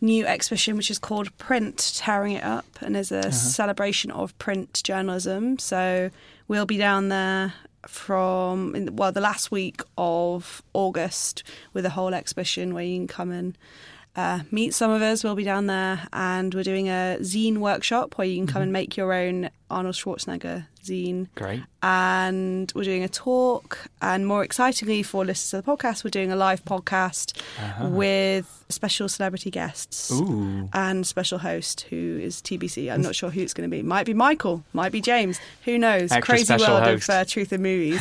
[0.00, 4.80] new exhibition, which is called Print Tearing It Up, and is a celebration of print
[4.84, 5.58] journalism.
[5.58, 6.10] So
[6.46, 7.54] we'll be down there
[7.86, 13.30] from well the last week of August with a whole exhibition where you can come
[13.30, 13.56] and
[14.18, 15.22] uh, meet some of us.
[15.22, 18.72] We'll be down there, and we're doing a zine workshop where you can come and
[18.72, 21.26] make your own Arnold Schwarzenegger zine.
[21.34, 21.62] Great.
[21.82, 26.32] And we're doing a talk, and more excitingly for listeners of the podcast, we're doing
[26.32, 27.88] a live podcast Uh-huh.
[27.88, 30.68] with special celebrity guests Ooh.
[30.74, 32.92] and special host who is TBC.
[32.92, 33.82] I'm not sure who it's going to be.
[33.82, 35.38] Might be Michael, might be James.
[35.64, 36.10] Who knows?
[36.12, 37.08] Extra Crazy world host.
[37.08, 38.00] of uh, truth and movies.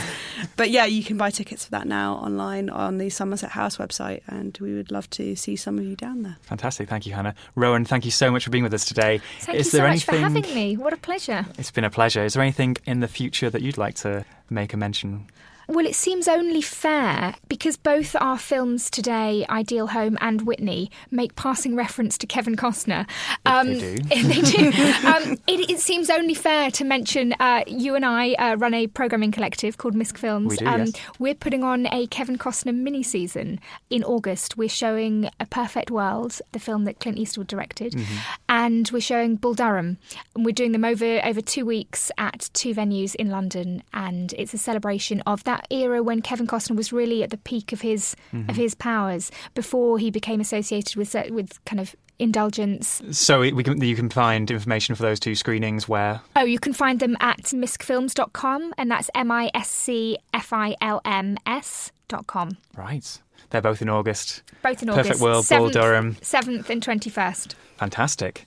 [0.57, 4.22] but yeah, you can buy tickets for that now online on the Somerset House website,
[4.28, 6.38] and we would love to see some of you down there.
[6.43, 6.89] Fantastic.
[6.89, 7.36] Thank you, Hannah.
[7.55, 9.22] Rowan, thank you so much for being with us today.
[9.41, 10.76] Thank Is you so there much for having me.
[10.78, 11.45] What a pleasure.
[11.57, 12.23] It's been a pleasure.
[12.23, 15.25] Is there anything in the future that you'd like to make a mention?
[15.68, 21.36] Well, it seems only fair because both our films today, Ideal Home and Whitney, make
[21.36, 23.05] passing reference to Kevin Costner.
[23.45, 24.24] Um, they do.
[24.24, 24.68] they do.
[25.05, 28.88] Um, it, it seems only fair to mention uh, you and I uh, run a
[28.88, 30.51] programming collective called Misc Films.
[30.51, 30.91] We do, um, yes.
[31.20, 33.59] We're putting on a Kevin Costner mini season
[33.89, 34.55] in August.
[34.57, 38.18] We're showing A Perfect World, the film that Clint Eastwood directed, Mm-hmm.
[38.49, 39.97] and we're showing Bull Durham.
[40.36, 44.53] And we're doing them over over two weeks at two venues in London, and it's
[44.53, 48.15] a celebration of that era when Kevin Costner was really at the peak of his
[48.33, 48.49] Mhm.
[48.49, 53.01] of his powers before he became associated with with kind of indulgence.
[53.11, 56.21] So we can, you can find information for those two screenings where?
[56.35, 60.75] Oh, you can find them at miscfilms.com, and that's M I S C F I
[60.81, 62.57] L M S dot com.
[62.75, 63.19] Right.
[63.49, 64.43] They're both in August.
[64.61, 65.21] Both in Perfect August.
[65.21, 66.15] World, Bull 7th Durham.
[66.21, 67.55] 7th and 21st.
[67.77, 68.45] Fantastic.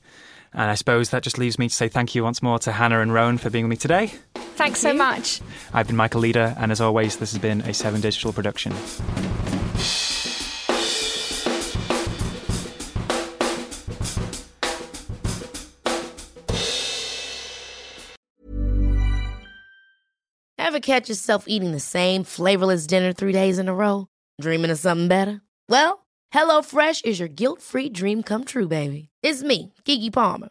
[0.53, 3.01] And I suppose that just leaves me to say thank you once more to Hannah
[3.01, 4.13] and Rowan for being with me today.
[4.61, 5.41] Thanks so much.
[5.73, 8.75] I've been Michael Leader, and as always, this has been a Seven Digital production.
[20.59, 24.09] Ever catch yourself eating the same flavorless dinner three days in a row?
[24.43, 25.41] Dreaming of something better?
[25.71, 29.09] Well, HelloFresh is your guilt free dream come true, baby.
[29.23, 30.51] It's me, Keke Palmer.